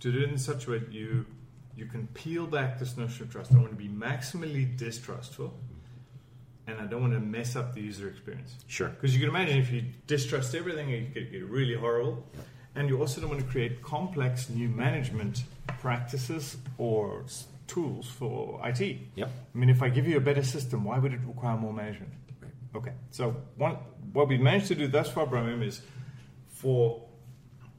to 0.00 0.10
do 0.10 0.18
it 0.22 0.28
in 0.30 0.38
such 0.38 0.66
a 0.66 0.70
way 0.72 0.78
that 0.80 0.92
you 0.92 1.24
you 1.76 1.84
can 1.84 2.06
peel 2.14 2.46
back 2.46 2.78
this 2.78 2.96
notion 2.96 3.26
of 3.26 3.30
trust. 3.30 3.52
I 3.52 3.58
want 3.58 3.68
to 3.68 3.76
be 3.76 3.86
maximally 3.86 4.74
distrustful, 4.78 5.52
and 6.66 6.80
I 6.80 6.86
don't 6.86 7.00
want 7.00 7.12
to 7.12 7.20
mess 7.20 7.56
up 7.56 7.74
the 7.74 7.80
user 7.80 8.08
experience. 8.08 8.54
Sure. 8.66 8.88
Because 8.88 9.14
you 9.14 9.20
can 9.20 9.28
imagine 9.28 9.58
if 9.58 9.70
you 9.70 9.84
distrust 10.06 10.54
everything, 10.54 10.90
it 10.90 11.14
could 11.14 11.30
get 11.30 11.44
really 11.44 11.74
horrible. 11.74 12.26
And 12.74 12.88
you 12.88 13.00
also 13.00 13.20
don't 13.20 13.30
want 13.30 13.40
to 13.40 13.46
create 13.46 13.82
complex 13.82 14.50
new 14.50 14.68
management 14.68 15.44
practices 15.78 16.56
or 16.76 17.24
tools 17.66 18.08
for 18.08 18.60
IT. 18.68 18.98
Yep. 19.14 19.28
I 19.54 19.58
mean, 19.58 19.70
if 19.70 19.82
I 19.82 19.88
give 19.88 20.06
you 20.06 20.16
a 20.16 20.20
better 20.20 20.42
system, 20.42 20.84
why 20.84 20.98
would 20.98 21.12
it 21.12 21.20
require 21.26 21.56
more 21.56 21.72
management? 21.72 22.12
Right. 22.40 22.52
Okay. 22.74 22.92
So 23.10 23.36
one, 23.56 23.78
what 24.12 24.28
we've 24.28 24.40
managed 24.40 24.68
to 24.68 24.74
do 24.74 24.88
thus 24.88 25.10
far, 25.10 25.26
Brahim, 25.26 25.62
is 25.62 25.80
for 26.48 27.02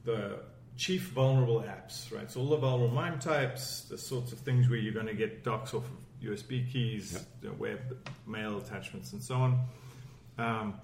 the 0.04 0.40
chief 0.76 1.10
vulnerable 1.10 1.60
apps, 1.60 2.12
right? 2.14 2.30
So 2.30 2.40
all 2.40 2.48
the 2.48 2.56
vulnerable 2.56 2.94
MIME 2.94 3.18
types, 3.18 3.82
the 3.82 3.98
sorts 3.98 4.32
of 4.32 4.38
things 4.40 4.68
where 4.68 4.78
you're 4.78 4.94
going 4.94 5.06
to 5.06 5.14
get 5.14 5.44
docs 5.44 5.74
off 5.74 5.84
of 5.84 6.07
USB 6.22 6.70
keys, 6.70 7.24
Yep. 7.42 7.58
web 7.58 8.08
mail 8.26 8.58
attachments, 8.58 9.12
and 9.12 9.22
so 9.22 9.34
on. 9.36 9.64
Um, 10.38 10.74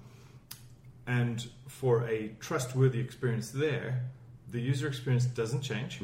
and 1.07 1.47
for 1.67 2.03
a 2.07 2.29
trustworthy 2.39 2.99
experience 2.99 3.51
there, 3.51 4.03
the 4.49 4.59
user 4.59 4.87
experience 4.87 5.25
doesn't 5.25 5.61
change, 5.61 6.01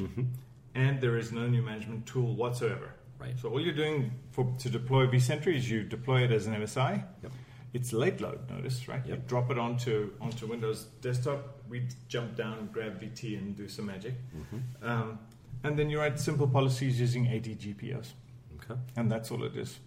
and 0.76 1.02
there 1.02 1.18
is 1.18 1.32
no 1.32 1.48
new 1.48 1.62
management 1.62 2.06
tool 2.06 2.36
whatsoever. 2.36 2.94
Right. 3.20 3.38
So 3.40 3.50
all 3.50 3.62
you're 3.62 3.74
doing 3.76 4.12
for 4.32 4.52
to 4.60 4.70
deploy 4.70 5.06
vSentry 5.08 5.56
is 5.56 5.70
you 5.70 5.84
deploy 5.84 6.24
it 6.24 6.32
as 6.32 6.48
an 6.48 6.56
MSI. 6.56 7.04
Yep. 7.24 7.32
It's 7.74 7.94
late 7.94 8.20
load 8.20 8.50
notice, 8.50 8.88
right? 8.88 9.06
You 9.06 9.14
Yep. 9.14 9.28
drop 9.28 9.52
it 9.52 9.58
onto 9.60 10.12
onto 10.20 10.48
Windows 10.48 10.86
desktop. 11.02 11.62
We 11.70 11.88
jump 12.10 12.36
down, 12.36 12.70
grab 12.74 13.00
VT, 13.00 13.38
and 13.38 13.56
do 13.56 13.68
some 13.68 13.86
magic. 13.86 14.16
Mm-hmm. 14.36 14.86
Um, 14.88 15.20
and 15.64 15.78
then 15.78 15.90
you 15.90 16.00
write 16.00 16.20
simple 16.20 16.48
policies 16.48 17.00
using 17.00 17.26
ADGPOs 17.28 18.14
Okay. 18.70 18.80
and 18.96 19.12
that's 19.12 19.32
all 19.32 19.44
it 19.44 19.56
is. 19.56 19.80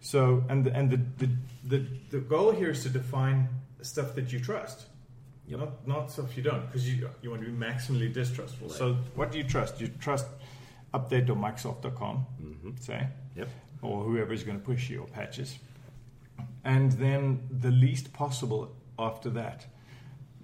So, 0.00 0.44
and 0.50 0.64
the, 0.64 0.76
and 0.76 0.90
the, 0.90 1.00
the, 1.26 1.30
the, 1.64 1.86
the 2.10 2.18
goal 2.18 2.50
here 2.52 2.70
is 2.70 2.82
to 2.82 2.90
define 2.90 3.48
stuff 3.80 4.14
that 4.14 4.30
you 4.32 4.38
trust, 4.40 4.86
Yep. 5.46 5.58
not 5.58 5.88
not 5.88 6.10
stuff 6.12 6.36
you 6.36 6.42
don't, 6.42 6.64
because 6.66 6.88
you 6.88 7.08
you 7.22 7.30
want 7.30 7.42
to 7.42 7.50
be 7.50 7.56
maximally 7.56 8.12
distrustful. 8.12 8.68
Right. 8.68 8.76
So, 8.76 8.96
what 9.14 9.32
do 9.32 9.38
you 9.38 9.44
trust? 9.44 9.80
You 9.80 9.88
trust 9.98 10.26
update 10.94 11.28
or 11.30 11.34
Microsoft.com, 11.34 12.26
Mm-hmm. 12.42 12.70
say, 12.78 13.06
Yep. 13.36 13.48
or 13.82 14.04
whoever 14.04 14.32
is 14.34 14.42
going 14.44 14.60
to 14.60 14.64
push 14.64 14.90
your 14.90 15.06
patches, 15.06 15.58
and 16.64 16.92
then 16.92 17.40
the 17.50 17.70
least 17.70 18.12
possible 18.12 18.74
after 18.98 19.30
that. 19.30 19.66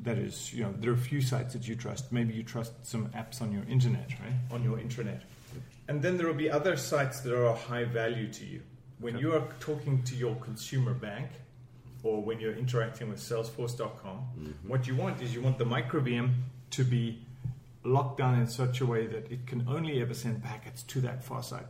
That 0.02 0.18
is, 0.18 0.52
you 0.52 0.62
know, 0.62 0.74
there 0.78 0.90
are 0.90 0.94
a 0.94 0.98
few 0.98 1.20
sites 1.20 1.52
that 1.54 1.66
you 1.68 1.74
trust. 1.74 2.12
Maybe 2.12 2.32
you 2.34 2.42
trust 2.42 2.72
some 2.86 3.08
apps 3.08 3.40
on 3.42 3.50
your 3.52 3.64
internet, 3.68 4.10
right? 4.20 4.34
On 4.50 4.62
your 4.62 4.76
intranet. 4.78 5.20
And 5.88 6.02
then 6.02 6.16
there 6.16 6.26
will 6.26 6.34
be 6.34 6.50
other 6.50 6.76
sites 6.76 7.20
that 7.20 7.32
are 7.32 7.46
of 7.46 7.62
high 7.62 7.84
value 7.84 8.28
to 8.32 8.44
you. 8.44 8.62
When 8.98 9.18
you 9.18 9.34
are 9.34 9.46
talking 9.60 10.02
to 10.04 10.16
your 10.16 10.34
consumer 10.36 10.94
bank 10.94 11.28
or 12.02 12.22
when 12.22 12.40
you're 12.40 12.54
interacting 12.56 13.08
with 13.08 13.18
Salesforce.com, 13.18 14.16
mm-hmm. 14.16 14.68
what 14.68 14.86
you 14.86 14.96
want 14.96 15.22
is 15.22 15.34
you 15.34 15.42
want 15.42 15.58
the 15.58 15.64
micro 15.64 16.00
VM 16.00 16.32
to 16.70 16.84
be 16.84 17.18
locked 17.84 18.18
down 18.18 18.40
in 18.40 18.48
such 18.48 18.80
a 18.80 18.86
way 18.86 19.06
that 19.06 19.30
it 19.30 19.46
can 19.46 19.64
only 19.68 20.00
ever 20.00 20.14
send 20.14 20.42
packets 20.42 20.82
to 20.84 21.00
that 21.02 21.22
far 21.22 21.42
site. 21.42 21.66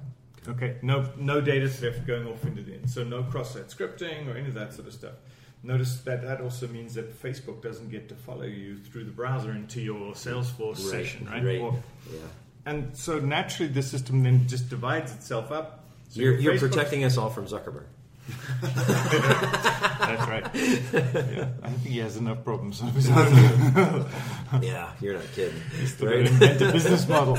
Okay, 0.49 0.77
no, 0.83 1.11
no 1.17 1.41
data 1.41 1.69
theft 1.69 2.07
going 2.07 2.27
off 2.27 2.45
into 2.45 2.63
the 2.63 2.75
end. 2.75 2.89
So 2.89 3.03
no 3.03 3.23
cross-site 3.25 3.69
scripting 3.69 4.33
or 4.33 4.37
any 4.37 4.49
of 4.49 4.55
that 4.55 4.73
sort 4.73 4.87
of 4.87 4.95
stuff. 4.95 5.15
Notice 5.63 5.99
that 6.03 6.23
that 6.23 6.41
also 6.41 6.69
means 6.69 6.95
that 6.95 7.21
Facebook 7.21 7.63
doesn't 7.63 7.91
get 7.91 8.09
to 8.11 8.15
follow 8.15 8.45
you 8.45 8.79
through 8.79 9.05
the 9.05 9.11
browser 9.11 9.51
into 9.51 9.81
your 9.81 10.13
Salesforce 10.13 10.77
session, 10.79 11.27
right? 11.27 11.43
Right. 11.43 11.61
Or- 11.61 11.83
Yeah. 12.13 12.21
And 12.67 12.95
so 12.97 13.19
naturally, 13.19 13.73
the 13.73 13.83
system 13.83 14.23
then 14.23 14.47
just 14.49 14.69
divides 14.69 15.13
itself 15.15 15.51
up. 15.51 15.85
So 16.11 16.21
You're, 16.21 16.39
you're 16.39 16.59
protecting 16.59 17.05
us 17.05 17.17
all 17.17 17.31
from 17.31 17.47
Zuckerberg. 17.47 17.85
That's 18.61 20.29
right. 20.29 20.45
yeah, 20.55 21.49
I 21.63 21.69
think 21.71 21.83
he 21.87 21.99
has 21.99 22.17
enough 22.17 22.43
problems. 22.45 22.83
yeah, 24.61 24.93
you're 25.01 25.15
not 25.15 25.33
kidding. 25.33 25.61
He's 25.79 25.97
to 25.99 26.07
Right? 26.07 26.27
invent 26.27 26.61
a 26.61 26.73
business 26.73 27.09
model. 27.09 27.35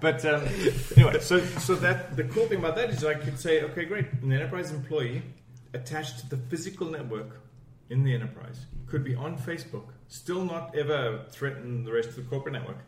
but 0.00 0.24
um, 0.24 0.42
anyway, 0.96 1.18
so 1.20 1.40
so 1.40 1.74
that 1.76 2.16
the 2.16 2.24
cool 2.24 2.46
thing 2.46 2.58
about 2.60 2.76
that 2.76 2.90
is 2.90 3.04
I 3.04 3.14
could 3.14 3.38
say, 3.38 3.62
okay, 3.62 3.84
great, 3.84 4.06
an 4.22 4.32
enterprise 4.32 4.70
employee 4.70 5.22
attached 5.74 6.20
to 6.20 6.28
the 6.28 6.36
physical 6.36 6.86
network 6.88 7.40
in 7.90 8.04
the 8.04 8.14
enterprise 8.14 8.66
could 8.86 9.04
be 9.04 9.14
on 9.14 9.36
Facebook, 9.38 9.86
still 10.08 10.44
not 10.44 10.74
ever 10.76 11.24
threaten 11.30 11.84
the 11.84 11.92
rest 11.92 12.10
of 12.10 12.16
the 12.16 12.22
corporate 12.22 12.52
network, 12.54 12.78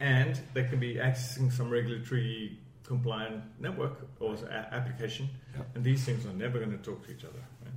and 0.00 0.38
they 0.54 0.64
can 0.64 0.78
be 0.80 0.94
accessing 0.96 1.52
some 1.52 1.70
regulatory 1.70 2.58
compliant 2.84 3.42
network 3.60 4.06
or 4.20 4.34
a- 4.34 4.74
application, 4.74 5.28
Yep. 5.56 5.66
and 5.76 5.84
these 5.84 6.04
things 6.04 6.26
are 6.26 6.32
never 6.32 6.58
going 6.58 6.70
to 6.72 6.78
talk 6.78 7.04
to 7.06 7.12
each 7.12 7.24
other. 7.24 7.38
Right? 7.62 7.72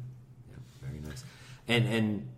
Yeah, 0.49 0.57
very 0.89 0.99
nice. 1.01 1.23
And 1.67 1.85
and 1.87 2.29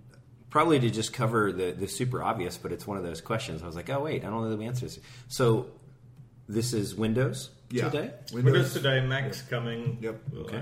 probably 0.50 0.80
to 0.80 0.90
just 0.90 1.14
cover 1.14 1.52
the 1.52 1.72
the 1.72 1.88
super 1.88 2.22
obvious, 2.24 2.58
but 2.58 2.72
it's 2.72 2.86
one 2.86 2.98
of 2.98 3.04
those 3.04 3.22
questions. 3.22 3.64
I 3.64 3.66
was 3.66 3.76
like, 3.76 3.90
oh 3.90 4.02
wait, 4.02 4.24
I 4.24 4.30
don't 4.30 4.44
know 4.44 4.56
the 4.56 4.64
answers. 4.66 5.00
So 5.28 5.68
this 6.48 6.74
is 6.74 6.96
Windows 6.96 7.50
Yeah. 7.72 7.90
today. 7.90 8.12
Windows 8.34 8.74
today, 8.74 9.06
Mac's 9.06 9.42
coming. 9.44 9.98
Yep. 10.02 10.22
Okay. 10.38 10.58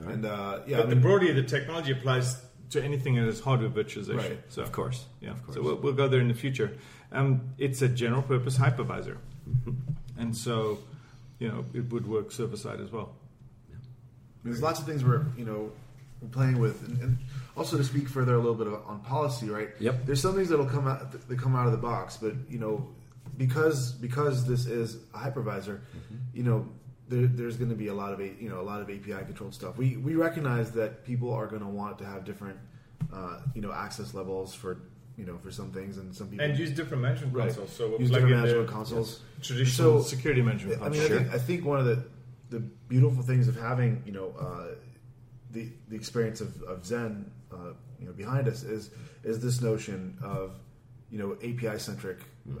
All 0.00 0.06
right. 0.06 0.14
And 0.14 0.26
uh, 0.26 0.60
yeah, 0.66 0.78
but 0.78 0.86
I 0.86 0.88
the 0.90 0.94
mean, 0.96 1.02
broadly, 1.02 1.32
the 1.32 1.42
technology 1.42 1.92
applies 1.92 2.36
to 2.70 2.82
anything 2.82 3.14
that 3.16 3.26
is 3.28 3.40
hardware 3.40 3.70
virtualization. 3.70 4.16
Right. 4.18 4.38
So, 4.48 4.62
Of 4.62 4.72
course. 4.72 5.04
yeah. 5.20 5.30
Of 5.30 5.42
course. 5.44 5.56
So 5.56 5.62
we'll, 5.62 5.76
we'll 5.76 5.92
go 5.92 6.08
there 6.08 6.20
in 6.20 6.28
the 6.28 6.34
future. 6.34 6.76
Um, 7.12 7.50
it's 7.58 7.82
a 7.82 7.88
general 7.88 8.22
purpose 8.22 8.56
hypervisor, 8.58 9.16
Mm-hmm. 9.48 9.72
and 10.16 10.34
so 10.36 10.78
you 11.38 11.48
know 11.48 11.64
it 11.74 11.90
would 11.92 12.06
work 12.06 12.32
server 12.32 12.56
side 12.56 12.80
as 12.80 12.90
well. 12.90 13.10
there's 14.42 14.62
lots 14.62 14.80
of 14.80 14.86
things 14.86 15.04
we're 15.04 15.26
you 15.36 15.44
know 15.44 15.70
we're 16.22 16.28
playing 16.28 16.58
with, 16.58 16.82
and, 16.88 16.98
and 17.02 17.18
also 17.56 17.76
to 17.76 17.84
speak 17.84 18.08
further 18.08 18.34
a 18.34 18.38
little 18.38 18.54
bit 18.54 18.66
on 18.66 19.00
policy, 19.00 19.48
right? 19.50 19.68
Yep. 19.80 20.06
There's 20.06 20.22
some 20.22 20.34
things 20.34 20.48
that'll 20.48 20.64
come 20.66 20.88
out 20.88 21.12
that 21.28 21.38
come 21.38 21.54
out 21.54 21.66
of 21.66 21.72
the 21.72 21.78
box, 21.78 22.16
but 22.16 22.34
you 22.48 22.58
know 22.58 22.88
because 23.36 23.92
because 23.92 24.46
this 24.46 24.66
is 24.66 24.96
a 25.14 25.18
hypervisor, 25.18 25.80
you 26.32 26.42
know. 26.42 26.66
There, 27.14 27.26
there's 27.28 27.56
going 27.56 27.70
to 27.70 27.76
be 27.76 27.88
a 27.88 27.94
lot 27.94 28.12
of 28.12 28.20
you 28.20 28.48
know 28.48 28.60
a 28.60 28.66
lot 28.72 28.80
of 28.80 28.90
API 28.90 29.24
controlled 29.24 29.54
stuff. 29.54 29.76
We 29.78 29.96
we 29.96 30.14
recognize 30.16 30.72
that 30.72 31.04
people 31.04 31.32
are 31.32 31.46
going 31.46 31.62
to 31.62 31.68
want 31.68 31.98
to 31.98 32.04
have 32.04 32.24
different 32.24 32.58
uh, 33.12 33.38
you 33.54 33.62
know 33.62 33.72
access 33.72 34.14
levels 34.14 34.52
for 34.54 34.78
you 35.16 35.24
know 35.24 35.38
for 35.38 35.50
some 35.52 35.70
things, 35.70 35.98
and 35.98 36.14
some 36.14 36.26
people 36.28 36.44
And 36.44 36.58
use 36.58 36.70
different 36.72 37.02
management 37.02 37.32
Right. 37.34 37.46
consoles. 37.48 37.70
So 37.72 37.84
use 37.98 38.10
plug 38.10 38.22
different 38.22 38.32
in 38.32 38.40
management 38.40 38.68
consoles. 38.68 39.20
Traditional 39.40 40.02
So, 40.02 40.08
security 40.16 40.42
management 40.42 40.82
I 40.82 40.88
mean, 40.88 41.00
console. 41.00 41.18
I, 41.18 41.22
think, 41.22 41.34
I 41.34 41.38
think 41.38 41.64
one 41.64 41.78
of 41.78 41.86
the 41.86 41.98
the 42.50 42.60
beautiful 42.88 43.22
things 43.22 43.46
of 43.48 43.56
having 43.56 44.02
you 44.06 44.12
know 44.12 44.28
uh, 44.46 44.74
the 45.52 45.68
the 45.88 45.96
experience 45.96 46.40
of, 46.40 46.50
of 46.64 46.82
Xen 46.82 47.24
uh, 47.52 47.56
you 48.00 48.06
know 48.06 48.12
behind 48.12 48.48
us 48.48 48.64
is 48.64 48.90
is 49.22 49.38
this 49.40 49.60
notion 49.60 50.18
of 50.22 50.46
you 51.12 51.18
know 51.20 51.34
API 51.48 51.78
centric 51.78 52.18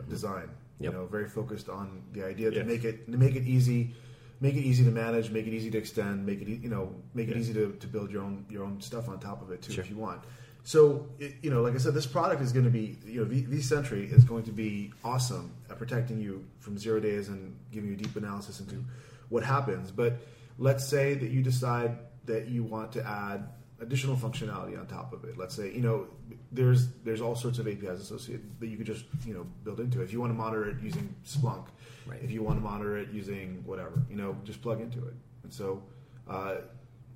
design. 0.08 0.48
Yep. 0.80 0.92
You 0.92 0.98
know, 0.98 1.06
very 1.06 1.28
focused 1.28 1.68
on 1.68 2.02
the 2.12 2.24
idea 2.26 2.50
to 2.50 2.56
Yes. 2.56 2.66
make 2.66 2.84
it 2.84 2.96
to 3.10 3.16
make 3.16 3.36
it 3.36 3.44
easy, 3.56 3.94
make 4.40 4.54
it 4.54 4.60
easy 4.62 4.84
to 4.84 4.90
manage, 4.90 5.30
make 5.30 5.46
it 5.46 5.52
easy 5.52 5.70
to 5.70 5.78
extend, 5.78 6.26
make 6.26 6.40
it 6.42 6.48
you 6.48 6.68
know 6.68 6.94
make 7.14 7.28
it 7.28 7.36
Yes. 7.36 7.44
easy 7.44 7.54
to, 7.54 7.72
to 7.72 7.86
build 7.86 8.10
your 8.10 8.22
own 8.22 8.44
your 8.48 8.64
own 8.64 8.80
stuff 8.80 9.08
on 9.08 9.18
top 9.18 9.42
of 9.42 9.50
it 9.50 9.62
too 9.62 9.72
Sure. 9.72 9.84
if 9.84 9.90
you 9.90 9.96
want. 9.96 10.22
So 10.66 11.06
it, 11.18 11.34
you 11.42 11.50
know, 11.50 11.60
like 11.60 11.74
I 11.74 11.78
said, 11.78 11.92
this 11.92 12.06
product 12.06 12.40
is 12.40 12.52
going 12.52 12.64
to 12.64 12.70
be 12.70 12.98
you 13.06 13.20
know 13.20 13.26
v, 13.26 13.42
vSentry 13.42 14.10
is 14.12 14.24
going 14.24 14.44
to 14.44 14.52
be 14.52 14.92
awesome 15.04 15.52
at 15.70 15.78
protecting 15.78 16.18
you 16.20 16.44
from 16.60 16.78
zero 16.78 17.00
days 17.00 17.28
and 17.28 17.56
giving 17.70 17.90
you 17.90 17.96
deep 17.96 18.16
analysis 18.16 18.60
into 18.60 18.76
mm-hmm. 18.76 18.88
what 19.28 19.44
happens. 19.44 19.90
But 19.90 20.18
let's 20.58 20.86
say 20.86 21.14
that 21.14 21.30
you 21.30 21.42
decide 21.42 21.98
that 22.26 22.48
you 22.48 22.62
want 22.62 22.92
to 22.92 23.06
add 23.06 23.48
additional 23.84 24.16
functionality 24.16 24.78
on 24.78 24.86
top 24.86 25.12
of 25.12 25.24
it. 25.24 25.36
Let's 25.38 25.54
say 25.54 25.72
you 25.72 25.80
know 25.80 26.06
there's 26.52 26.88
there's 27.04 27.20
all 27.20 27.36
sorts 27.36 27.58
of 27.58 27.68
APIs 27.68 28.00
associated 28.00 28.44
that 28.60 28.66
you 28.68 28.76
could 28.76 28.86
just 28.86 29.04
you 29.26 29.34
know 29.34 29.46
build 29.64 29.78
into 29.80 30.00
it. 30.00 30.04
If 30.04 30.12
you 30.12 30.20
want 30.20 30.30
to 30.32 30.36
monitor 30.36 30.68
it 30.68 30.76
using 30.82 31.14
Splunk, 31.26 31.66
Right. 32.06 32.20
if 32.22 32.30
you 32.30 32.42
want 32.42 32.58
to 32.58 32.62
monitor 32.62 32.96
it 32.98 33.08
using 33.12 33.62
whatever, 33.64 33.92
you 34.10 34.16
know, 34.16 34.36
just 34.44 34.60
plug 34.62 34.80
into 34.80 34.98
it. 35.06 35.14
And 35.44 35.52
so 35.52 35.82
uh, 36.28 36.56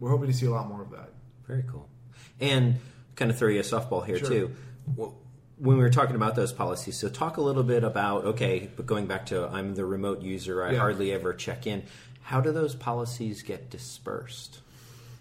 we're 0.00 0.10
hoping 0.10 0.28
to 0.28 0.32
see 0.32 0.46
a 0.46 0.50
lot 0.50 0.68
more 0.68 0.82
of 0.82 0.90
that. 0.90 1.10
Very 1.46 1.64
cool. 1.70 1.88
And 2.40 2.76
kind 3.16 3.30
of 3.30 3.38
throw 3.38 3.48
you 3.48 3.60
a 3.60 3.62
softball 3.62 4.04
here 4.06 4.18
Sure. 4.18 4.28
too. 4.28 4.50
When 4.96 5.76
we 5.76 5.82
were 5.82 5.90
talking 5.90 6.14
about 6.14 6.36
those 6.36 6.52
policies, 6.52 6.96
so 6.96 7.08
talk 7.08 7.36
a 7.36 7.40
little 7.40 7.64
bit 7.64 7.82
about 7.82 8.24
okay, 8.24 8.70
but 8.76 8.86
going 8.86 9.06
back 9.06 9.26
to 9.26 9.48
I'm 9.48 9.74
the 9.74 9.84
remote 9.84 10.22
user, 10.22 10.62
I 10.62 10.72
Yeah. 10.72 10.78
hardly 10.78 11.10
ever 11.12 11.34
check 11.34 11.66
in. 11.66 11.82
How 12.22 12.40
do 12.40 12.52
those 12.52 12.74
policies 12.76 13.42
get 13.42 13.68
dispersed? 13.70 14.60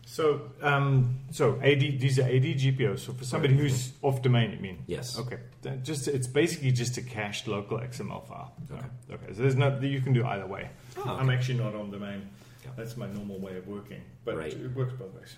So, 0.09 0.49
um, 0.61 1.19
so 1.31 1.59
AD, 1.61 1.81
these 1.81 2.17
are 2.17 2.23
AD 2.23 2.41
GPOs. 2.43 2.99
So 2.99 3.11
for 3.11 3.25
somebody 3.25 3.55
who's 3.57 3.91
off 4.01 4.21
domain, 4.21 4.51
you 4.51 4.59
mean? 4.59 4.77
Yes. 4.87 5.19
Okay. 5.19 5.37
Just 5.83 6.07
it's 6.07 6.27
basically 6.27 6.71
just 6.71 6.97
a 6.97 7.01
cached 7.01 7.45
local 7.45 7.77
XML 7.77 8.25
file. 8.25 8.53
So, 8.69 8.75
Okay. 8.75 8.85
Okay. 9.11 9.33
So 9.33 9.41
there's 9.41 9.57
no 9.57 9.77
you 9.81 9.99
can 9.99 10.13
do 10.13 10.25
either 10.25 10.47
way. 10.47 10.69
Oh, 10.95 11.17
I'm 11.19 11.29
actually 11.29 11.59
not 11.59 11.75
on 11.75 11.91
domain. 11.91 12.21
Yeah. 12.63 12.71
That's 12.77 12.95
my 12.95 13.07
normal 13.07 13.37
way 13.39 13.57
of 13.57 13.67
working, 13.67 14.01
but 14.23 14.37
Right. 14.37 14.53
it 14.53 14.73
works 14.73 14.93
both 14.93 15.13
ways. 15.13 15.35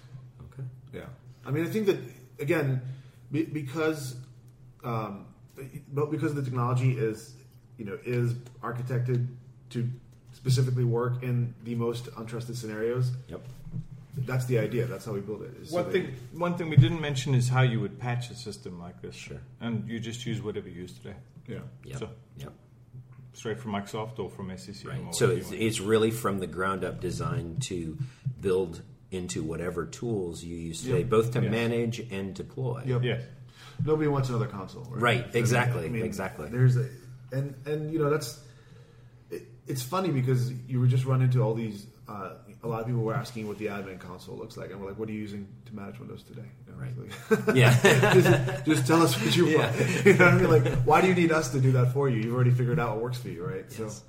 Okay. 0.53 0.63
Yeah, 0.93 1.05
I 1.45 1.49
mean, 1.51 1.65
I 1.65 1.69
think 1.69 1.87
that 1.87 1.97
again, 2.39 2.79
because, 3.31 4.17
um, 4.83 5.25
but 5.91 6.11
because 6.11 6.35
the 6.35 6.43
technology 6.43 6.91
is, 6.91 7.33
you 7.79 7.85
know, 7.85 7.97
is 8.05 8.33
architected 8.61 9.27
to 9.71 9.89
specifically 10.33 10.83
work 10.85 11.23
in 11.23 11.55
the 11.63 11.73
most 11.73 12.05
untrusted 12.11 12.55
scenarios. 12.55 13.11
Yep. 13.29 13.41
That's 14.17 14.45
the 14.45 14.59
idea. 14.59 14.85
That's 14.85 15.05
how 15.05 15.13
we 15.13 15.21
build 15.21 15.43
it. 15.43 15.51
is 15.61 15.69
so 15.69 15.75
One 15.75 15.85
that- 15.85 15.91
thing, 15.91 16.13
one 16.33 16.57
thing 16.57 16.69
we 16.69 16.75
didn't 16.75 16.99
mention 17.01 17.33
is 17.35 17.47
how 17.47 17.61
you 17.61 17.79
would 17.79 17.99
patch 17.99 18.29
a 18.31 18.35
system 18.35 18.79
like 18.79 19.01
this. 19.01 19.15
Sure. 19.15 19.37
And 19.61 19.87
you 19.89 19.99
just 19.99 20.25
use 20.25 20.41
whatever 20.41 20.67
you 20.67 20.81
use 20.81 20.93
today, 20.93 21.15
Yeah. 21.47 21.59
Yep. 21.85 21.99
So- 21.99 22.09
yep. 22.37 22.53
straight 23.33 23.59
from 23.59 23.71
Microsoft 23.71 24.19
or 24.19 24.29
from 24.29 24.49
SCCM. 24.51 25.05
Right. 25.05 25.15
So 25.15 25.29
it's, 25.29 25.51
it's 25.51 25.79
really 25.79 26.11
from 26.11 26.39
the 26.39 26.47
ground 26.47 26.83
up 26.83 26.99
designed 26.99 27.61
to 27.63 27.97
build 28.41 28.81
into 29.11 29.43
whatever 29.43 29.85
tools 29.85 30.43
you 30.43 30.55
use 30.57 30.81
today, 30.81 30.99
Yep. 30.99 31.09
both 31.09 31.31
to 31.33 31.41
Yes. 31.41 31.51
manage 31.51 31.99
and 32.11 32.33
deploy. 32.35 32.83
Yep. 32.85 33.03
yes. 33.03 33.23
Nobody 33.85 34.07
wants 34.09 34.27
another 34.29 34.47
console. 34.47 34.83
Right, 34.91 35.31
So, 35.31 35.39
exactly, 35.39 36.01
exactly. 36.01 36.49
There's 36.49 36.75
a, 36.75 36.89
and 37.31 37.55
and 37.65 37.93
you 37.93 37.99
know 37.99 38.09
that's 38.09 38.43
it, 39.31 39.47
it's 39.67 39.81
funny 39.81 40.09
because 40.11 40.51
you 40.67 40.81
would 40.81 40.89
just 40.89 41.05
run 41.05 41.21
into 41.21 41.41
all 41.41 41.53
these. 41.53 41.85
Uh, 42.09 42.33
a 42.63 42.67
lot 42.67 42.79
of 42.81 42.87
people 42.87 43.03
were 43.03 43.13
asking 43.13 43.47
what 43.47 43.59
the 43.59 43.67
admin 43.67 43.99
console 43.99 44.35
looks 44.35 44.57
like, 44.57 44.71
and 44.71 44.81
we're 44.81 44.87
like, 44.87 44.97
"What 44.97 45.07
are 45.09 45.11
you 45.11 45.19
using 45.21 45.47
to 45.67 45.75
manage 45.75 45.99
Windows 45.99 46.23
today?" 46.23 46.49
You 46.65 46.73
know, 46.73 46.79
Right. 46.83 46.95
like- 46.97 47.55
Yeah. 47.63 48.13
just, 48.15 48.65
just 48.65 48.87
tell 48.87 49.01
us 49.03 49.13
what 49.21 49.35
you 49.37 49.45
Yeah. 49.49 49.57
want. 49.69 50.05
You 50.05 50.13
know 50.15 50.25
what 50.25 50.33
I 50.33 50.37
mean? 50.37 50.49
Like, 50.49 50.73
why 50.89 51.01
do 51.01 51.07
you 51.07 51.13
need 51.13 51.31
us 51.31 51.51
to 51.51 51.59
do 51.61 51.71
that 51.73 51.93
for 51.93 52.09
you? 52.09 52.17
You've 52.21 52.33
already 52.33 52.49
figured 52.51 52.79
out 52.79 52.95
what 52.95 53.03
works 53.03 53.19
for 53.19 53.29
you, 53.29 53.45
right? 53.45 53.65
Yes. 53.77 54.03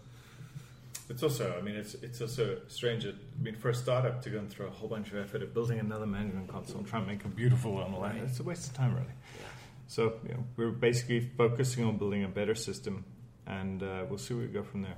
It's 1.11 1.23
also, 1.23 1.55
I 1.59 1.61
mean, 1.61 1.75
it's 1.75 1.95
it's 1.95 2.21
also 2.23 2.61
strange. 2.69 3.03
That, 3.05 3.17
I 3.17 3.43
mean, 3.43 3.57
for 3.57 3.69
a 3.69 3.75
startup 3.75 4.23
to 4.23 4.31
go 4.31 4.39
and 4.39 4.49
throw 4.49 4.67
a 4.69 4.71
whole 4.71 4.89
bunch 4.89 5.09
of 5.13 5.17
effort 5.19 5.43
at 5.43 5.53
building 5.53 5.79
another 5.81 6.07
management 6.07 6.49
console 6.49 6.79
and 6.79 6.87
try 6.87 7.01
and 7.01 7.09
make 7.09 7.25
a 7.25 7.29
beautiful 7.29 7.73
one, 7.75 7.93
all 7.93 8.01
that, 8.03 8.15
Right. 8.15 8.23
it's 8.23 8.41
a 8.41 8.45
waste 8.45 8.69
of 8.71 8.75
time, 8.75 8.95
really. 8.95 9.15
So, 9.89 10.15
you 10.27 10.35
know, 10.35 10.45
we're 10.57 10.71
basically 10.71 11.21
focusing 11.37 11.85
on 11.85 11.97
building 11.99 12.23
a 12.25 12.29
better 12.29 12.55
system, 12.55 13.05
and 13.47 13.83
uh, 13.83 14.05
we'll 14.09 14.19
see 14.19 14.33
where 14.35 14.47
we 14.47 14.53
go 14.53 14.63
from 14.63 14.83
there. 14.83 14.97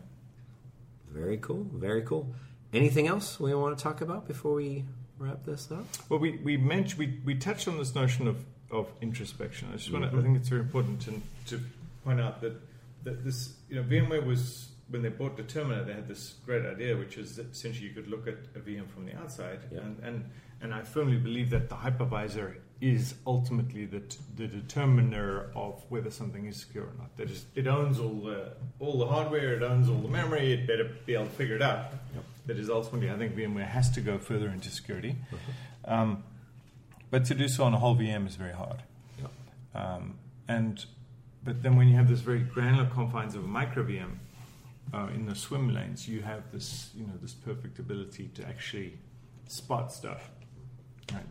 Very 1.11 1.39
cool. 1.39 1.67
Very 1.73 2.03
cool. 2.03 2.33
Anything 2.73 3.07
else 3.07 3.39
we 3.39 3.55
want 3.55 3.77
to 3.77 3.83
talk 3.83 4.01
about 4.01 4.27
before 4.27 4.55
we 4.55 4.85
wrap 5.19 5.45
this 5.45 5.71
up? 5.71 5.85
Well, 6.09 6.19
we 6.19 6.39
we 6.39 6.57
mentioned 6.57 6.99
we, 6.99 7.21
we 7.25 7.35
touched 7.35 7.69
on 7.69 7.79
this 7.79 7.95
notion 7.95 8.27
of, 8.27 8.45
of 8.71 8.89
introspection. 9.01 9.69
I 9.73 9.77
just 9.77 9.93
want 9.93 10.05
to. 10.05 10.09
I 10.09 10.13
mm-hmm. 10.13 10.23
think 10.23 10.37
it's 10.39 10.49
very 10.49 10.63
important 10.63 11.01
to 11.03 11.21
to 11.49 11.61
point 12.05 12.21
out 12.21 12.41
that 12.41 12.55
that 13.05 13.25
this 13.25 13.55
you 13.69 13.77
know 13.77 13.83
VMware 13.83 14.25
was 14.25 14.69
when 14.89 15.03
they 15.03 15.09
bought 15.09 15.37
Determina, 15.37 15.87
they 15.87 15.95
had 15.95 16.07
this 16.07 16.35
great 16.45 16.67
idea, 16.67 16.97
which 16.97 17.17
is 17.17 17.37
that 17.37 17.51
essentially 17.53 17.89
you 17.89 17.95
could 17.95 18.09
look 18.09 18.27
at 18.27 18.35
a 18.55 18.59
VM 18.59 18.89
from 18.89 19.07
the 19.07 19.17
outside, 19.17 19.61
Yeah. 19.71 19.81
and, 19.81 19.99
and 20.03 20.31
and 20.61 20.73
I 20.73 20.83
firmly 20.83 21.17
believe 21.17 21.51
that 21.51 21.69
the 21.69 21.75
hypervisor 21.75 22.55
is 22.81 23.15
ultimately 23.27 23.85
the 23.85 24.01
t- 24.01 24.19
the 24.37 24.47
determiner 24.47 25.51
of 25.55 25.85
whether 25.89 26.11
something 26.11 26.47
is 26.47 26.57
secure 26.59 26.85
or 26.85 26.95
not. 26.99 27.17
That 27.17 27.31
is, 27.31 27.47
it 27.55 27.67
owns 27.67 27.99
all 27.99 28.21
the 28.29 28.55
all 28.81 28.99
the 28.99 29.07
hardware, 29.07 29.55
it 29.55 29.63
owns 29.63 29.89
all 29.89 29.99
the 29.99 30.09
memory. 30.09 30.53
It 30.53 30.67
better 30.67 30.91
be 31.07 31.15
able 31.15 31.27
to 31.27 31.31
figure 31.33 31.57
it 31.57 31.63
out. 31.63 31.93
Yep. 32.15 32.25
That 32.47 32.59
is 32.59 32.69
ultimately, 32.69 33.11
I 33.11 33.17
think 33.17 33.37
VMware 33.37 33.69
has 33.69 33.91
to 33.93 34.01
go 34.01 34.19
further 34.19 34.49
into 34.49 34.69
security. 34.69 35.17
Um, 35.85 36.25
but 37.11 37.25
to 37.27 37.35
do 37.35 37.47
so 37.47 37.65
on 37.65 37.75
a 37.75 37.79
whole 37.79 37.95
VM 37.95 38.27
is 38.27 38.37
very 38.37 38.53
hard. 38.53 38.83
Um, 39.75 40.19
and 40.49 40.85
but 41.45 41.63
then 41.63 41.77
when 41.77 41.89
you 41.89 41.97
have 41.97 42.09
this 42.09 42.21
very 42.21 42.41
granular 42.41 42.87
confines 42.87 43.35
of 43.35 43.45
a 43.45 43.49
micro 43.49 43.85
VM 43.85 44.19
uh, 44.93 45.09
in 45.15 45.27
the 45.27 45.35
swim 45.35 45.75
lanes, 45.75 46.09
you 46.09 46.23
have 46.23 46.51
this 46.53 46.91
you 46.95 47.07
know 47.07 47.15
this 47.21 47.33
perfect 47.33 47.79
ability 47.79 48.31
to 48.35 48.47
actually 48.47 48.99
spot 49.49 49.93
stuff, 49.93 50.31
right? 51.13 51.25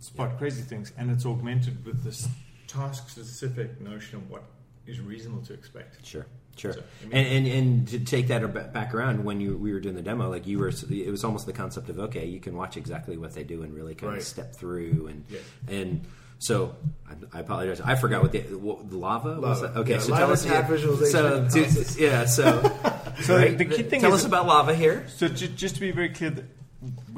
Spot 0.00 0.38
crazy 0.38 0.62
things, 0.62 0.92
and 0.96 1.10
it's 1.10 1.26
augmented 1.26 1.84
with 1.84 2.02
this 2.02 2.28
task-specific 2.66 3.80
notion 3.80 4.18
of 4.18 4.30
what 4.30 4.44
is 4.86 5.00
reasonable 5.00 5.42
to 5.42 5.52
expect. 5.52 6.04
Sure, 6.06 6.26
sure. 6.58 6.72
So, 6.74 6.80
I 6.80 7.04
mean- 7.06 7.12
and, 7.16 7.46
and 7.46 7.46
and 7.46 7.88
to 7.88 7.98
take 8.00 8.28
that 8.28 8.72
back 8.72 8.94
around, 8.94 9.24
when 9.24 9.40
you 9.40 9.56
we 9.56 9.72
were 9.72 9.80
doing 9.80 9.94
the 9.94 10.02
demo, 10.02 10.28
like 10.28 10.46
you 10.46 10.58
were, 10.58 10.68
it 10.90 11.10
was 11.10 11.24
almost 11.24 11.46
the 11.46 11.52
concept 11.52 11.88
of 11.88 11.98
okay, 11.98 12.26
you 12.26 12.40
can 12.40 12.56
watch 12.56 12.76
exactly 12.76 13.16
what 13.16 13.32
they 13.34 13.44
do 13.44 13.62
and 13.62 13.72
really 13.74 13.94
kind 13.94 14.12
Right. 14.12 14.20
of 14.20 14.26
step 14.26 14.54
through 14.54 15.08
and 15.10 15.24
Yes. 15.28 15.42
and. 15.68 16.04
So 16.40 16.76
I, 17.10 17.38
I 17.38 17.40
apologize. 17.40 17.80
I 17.80 17.96
forgot 17.96 18.22
what 18.22 18.30
the 18.30 18.38
what, 18.56 18.92
lava, 18.92 19.40
was. 19.40 19.60
That? 19.60 19.76
Okay, 19.78 19.94
Yeah, 19.94 19.98
so 19.98 20.14
tell 20.14 20.30
us. 20.30 20.44
tap 20.44 20.68
visualization 20.68 21.50
So 21.50 21.64
do- 21.64 22.04
yeah, 22.04 22.26
so 22.26 22.62
So 23.22 23.36
right? 23.36 23.58
the 23.58 23.64
key 23.64 23.82
thing 23.82 24.00
tell 24.00 24.14
is- 24.14 24.20
us 24.20 24.24
about 24.24 24.46
lava 24.46 24.72
here. 24.72 25.04
So 25.08 25.26
ju- 25.26 25.48
just 25.48 25.74
to 25.74 25.80
be 25.80 25.90
very 25.90 26.10
clear, 26.10 26.30
that 26.30 26.44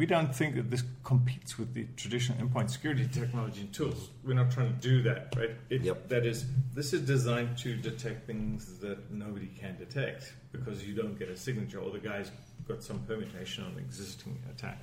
we 0.00 0.06
don't 0.06 0.34
think 0.34 0.54
that 0.54 0.70
this 0.70 0.82
competes 1.04 1.58
with 1.58 1.74
the 1.74 1.86
traditional 1.94 2.38
endpoint 2.38 2.70
security 2.70 3.06
technology 3.12 3.60
and 3.60 3.70
tools. 3.70 4.08
We're 4.24 4.32
not 4.32 4.50
trying 4.50 4.72
to 4.72 4.80
do 4.80 5.02
that, 5.02 5.34
right? 5.36 5.50
It, 5.68 5.82
Yep. 5.82 6.08
That 6.08 6.24
is, 6.24 6.46
this 6.74 6.94
is 6.94 7.02
designed 7.02 7.58
to 7.58 7.76
detect 7.76 8.26
things 8.26 8.78
that 8.78 9.10
nobody 9.10 9.48
can 9.48 9.76
detect 9.76 10.32
because 10.52 10.86
you 10.86 10.94
don't 10.94 11.18
get 11.18 11.28
a 11.28 11.36
signature 11.36 11.80
or 11.80 11.90
the 11.90 11.98
guy's 11.98 12.30
got 12.66 12.82
some 12.82 13.00
permutation 13.00 13.62
on 13.62 13.72
an 13.72 13.78
existing 13.78 14.38
attack. 14.50 14.78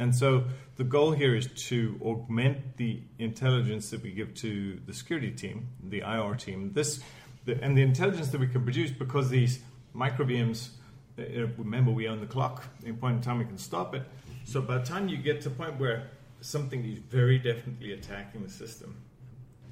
And 0.00 0.12
so 0.12 0.42
the 0.74 0.82
goal 0.82 1.12
here 1.12 1.36
is 1.36 1.46
to 1.68 1.96
augment 2.04 2.78
the 2.78 3.00
intelligence 3.20 3.90
that 3.90 4.02
we 4.02 4.10
give 4.10 4.34
to 4.46 4.80
the 4.86 4.92
security 4.92 5.30
team, 5.30 5.68
the 5.84 6.00
IR 6.00 6.34
team. 6.34 6.72
This, 6.72 7.00
the, 7.44 7.62
and 7.62 7.78
the 7.78 7.82
intelligence 7.82 8.30
that 8.30 8.40
we 8.40 8.48
can 8.48 8.64
produce 8.64 8.90
because 8.90 9.30
these 9.30 9.60
micro 9.92 10.26
VMs 10.26 10.70
uh, 11.16 11.46
remember 11.56 11.92
we 11.92 12.08
own 12.08 12.18
the 12.18 12.26
clock 12.26 12.64
in 12.84 12.96
point 12.96 13.16
in 13.16 13.22
time 13.22 13.38
we 13.38 13.44
can 13.44 13.58
stop 13.58 13.94
it 13.94 14.02
so 14.50 14.60
by 14.60 14.78
the 14.78 14.84
time 14.84 15.08
you 15.08 15.16
get 15.16 15.40
to 15.42 15.48
a 15.48 15.52
point 15.52 15.78
where 15.78 15.98
something 16.40 16.84
is 16.84 16.98
very 16.98 17.38
definitely 17.38 17.92
attacking 17.92 18.42
the 18.42 18.50
system 18.50 18.96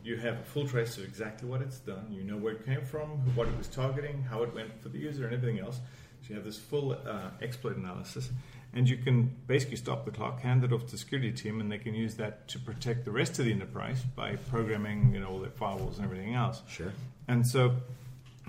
you 0.07 0.17
have 0.17 0.39
a 0.39 0.45
full 0.45 0.69
trace 0.69 0.97
of 0.99 1.05
exactly 1.05 1.49
what 1.49 1.61
it's 1.61 1.81
done. 1.81 2.07
You 2.11 2.23
know 2.23 2.37
where 2.37 2.53
it 2.53 2.65
came 2.65 2.83
from 2.83 3.09
what 3.35 3.49
it 3.49 3.59
was 3.59 3.67
targeting 3.67 4.23
how 4.23 4.45
it 4.45 4.55
went 4.55 4.81
for 4.81 4.89
the 4.89 4.99
user 4.99 5.25
and 5.25 5.35
everything 5.35 5.59
else. 5.59 5.81
So 6.23 6.29
you 6.29 6.35
have 6.37 6.45
this 6.45 6.59
full 6.59 6.93
uh, 6.93 7.31
exploit 7.43 7.77
analysis 7.77 8.31
and 8.73 8.89
you 8.89 8.99
can 8.99 9.35
basically 9.49 9.77
stop 9.77 10.05
the 10.05 10.13
clock 10.13 10.41
hand 10.41 10.63
it 10.63 10.73
off 10.73 10.85
to 10.87 10.93
the 10.93 10.99
security 10.99 11.33
team 11.33 11.61
and 11.61 11.71
they 11.71 11.79
can 11.79 11.95
use 11.95 12.15
that 12.17 12.47
to 12.49 12.59
protect 12.61 13.05
the 13.05 13.11
rest 13.11 13.39
of 13.41 13.47
the 13.47 13.53
enterprise 13.53 14.01
by 14.15 14.37
programming 14.37 15.13
you 15.13 15.21
know 15.21 15.29
all 15.29 15.41
their 15.41 15.51
firewalls 15.51 15.97
and 15.97 16.05
everything 16.05 16.35
else. 16.35 16.63
Sure. 16.69 16.93
and 17.27 17.45
so 17.45 17.75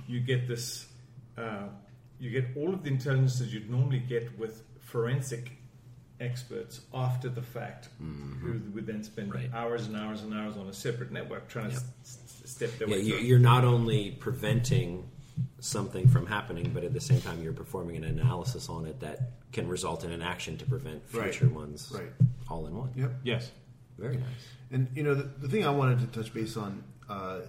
you 0.07 0.19
get 0.19 0.47
this, 0.47 0.85
uh, 1.39 1.67
you 2.19 2.29
get 2.29 2.45
all 2.55 2.71
of 2.73 2.83
the 2.83 2.89
intelligence 2.89 3.39
that 3.39 3.49
you'd 3.49 3.69
normally 3.69 3.99
get 3.99 4.37
with 4.37 4.61
forensic 4.79 5.51
experts 6.19 6.81
after 6.93 7.29
the 7.29 7.41
fact, 7.41 7.89
who 7.99 8.61
would 8.73 8.85
then 8.87 9.03
spend 9.03 9.33
Right. 9.33 9.53
hours 9.53 9.87
and 9.87 9.95
hours 9.95 10.21
and 10.23 10.33
hours 10.33 10.57
on 10.57 10.67
a 10.67 10.73
separate 10.73 11.11
network 11.11 11.47
trying 11.47 11.69
Yep. 11.71 11.79
to 11.79 11.85
s- 12.01 12.17
s- 12.43 12.51
step 12.51 12.77
their 12.79 12.87
Yeah, 12.89 12.95
way 12.95 13.01
you, 13.01 13.17
through. 13.17 13.25
you're 13.25 13.39
not 13.39 13.63
only 13.63 14.11
preventing 14.11 15.09
something 15.59 16.07
from 16.07 16.25
happening, 16.25 16.71
but 16.73 16.83
at 16.83 16.93
the 16.93 16.99
same 17.01 17.21
time, 17.21 17.41
you're 17.43 17.53
performing 17.53 17.97
an 17.97 18.03
analysis 18.05 18.69
on 18.69 18.85
it 18.85 18.99
that 19.01 19.33
can 19.51 19.67
result 19.67 20.03
in 20.03 20.11
an 20.11 20.21
action 20.21 20.57
to 20.57 20.65
prevent 20.65 21.03
Right. 21.13 21.33
future 21.35 21.53
ones. 21.53 21.91
Right. 21.93 22.11
All 22.49 22.65
in 22.67 22.75
one. 22.75 22.91
Yep. 22.95 23.19
Yes. 23.23 23.51
Very 23.97 24.17
nice. 24.17 24.25
And 24.71 24.87
you 24.95 25.03
know, 25.03 25.13
the, 25.15 25.23
the 25.23 25.47
thing 25.49 25.65
I 25.65 25.69
wanted 25.71 25.99
to 25.99 26.07
touch 26.07 26.33
base 26.33 26.57
on, 26.57 26.83
uh, 27.09 27.41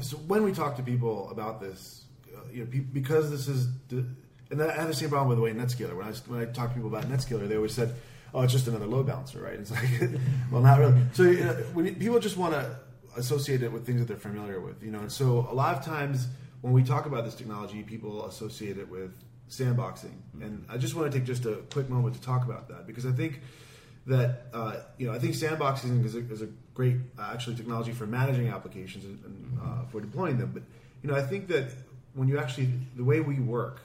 so 0.00 0.16
when 0.18 0.42
we 0.42 0.52
talk 0.52 0.76
to 0.76 0.82
people 0.82 1.30
about 1.30 1.60
this, 1.60 2.04
uh, 2.34 2.40
you 2.52 2.64
know, 2.64 2.70
pe- 2.70 2.78
because 2.80 3.30
this 3.30 3.46
is, 3.48 3.68
the, 3.88 4.04
and 4.50 4.62
I 4.62 4.72
have 4.74 4.88
the 4.88 4.94
same 4.94 5.08
problem 5.08 5.28
with 5.28 5.38
the 5.38 5.42
way 5.42 5.52
Netscaler. 5.52 5.96
When 5.96 6.06
I 6.06 6.12
when 6.26 6.40
I 6.40 6.44
talk 6.46 6.70
to 6.70 6.74
people 6.74 6.88
about 6.88 7.04
Netscaler, 7.04 7.48
they 7.48 7.56
always 7.56 7.74
said, 7.74 7.94
"Oh, 8.34 8.42
it's 8.42 8.52
just 8.52 8.66
another 8.66 8.86
load 8.86 9.06
balancer, 9.06 9.40
right?" 9.40 9.54
It's 9.54 9.70
like, 9.70 10.10
well, 10.52 10.62
not 10.62 10.78
really. 10.78 11.00
So 11.12 11.22
you 11.22 11.44
know, 11.44 11.52
when 11.72 11.94
people 11.94 12.18
just 12.18 12.36
want 12.36 12.54
to 12.54 12.76
associate 13.16 13.62
it 13.62 13.72
with 13.72 13.86
things 13.86 14.00
that 14.00 14.08
they're 14.08 14.16
familiar 14.16 14.60
with, 14.60 14.82
you 14.82 14.90
know, 14.90 15.00
and 15.00 15.12
so 15.12 15.46
a 15.50 15.54
lot 15.54 15.76
of 15.76 15.84
times 15.84 16.28
when 16.60 16.72
we 16.72 16.82
talk 16.82 17.06
about 17.06 17.24
this 17.24 17.34
technology, 17.34 17.82
people 17.82 18.26
associate 18.26 18.78
it 18.78 18.88
with 18.88 19.12
sandboxing, 19.48 20.14
and 20.40 20.64
I 20.68 20.78
just 20.78 20.94
want 20.94 21.10
to 21.10 21.18
take 21.18 21.26
just 21.26 21.44
a 21.46 21.56
quick 21.72 21.88
moment 21.88 22.14
to 22.16 22.20
talk 22.20 22.44
about 22.44 22.68
that 22.68 22.86
because 22.86 23.06
I 23.06 23.12
think 23.12 23.40
that 24.06 24.46
uh, 24.52 24.76
you 24.98 25.06
know 25.06 25.12
I 25.12 25.18
think 25.18 25.34
sandboxing 25.34 26.04
is 26.04 26.14
a, 26.14 26.18
is 26.30 26.42
a 26.42 26.48
great 26.74 26.96
uh, 27.18 27.30
actually 27.32 27.56
technology 27.56 27.92
for 27.92 28.06
managing 28.06 28.48
applications 28.48 29.04
and, 29.04 29.24
and 29.24 29.58
uh, 29.62 29.84
for 29.90 30.00
deploying 30.00 30.38
them. 30.38 30.50
But 30.52 30.64
you 31.02 31.10
know 31.10 31.16
I 31.16 31.22
think 31.22 31.48
that 31.48 31.70
when 32.14 32.28
you 32.28 32.38
actually 32.38 32.70
the 32.96 33.04
way 33.04 33.20
we 33.20 33.36
work, 33.36 33.82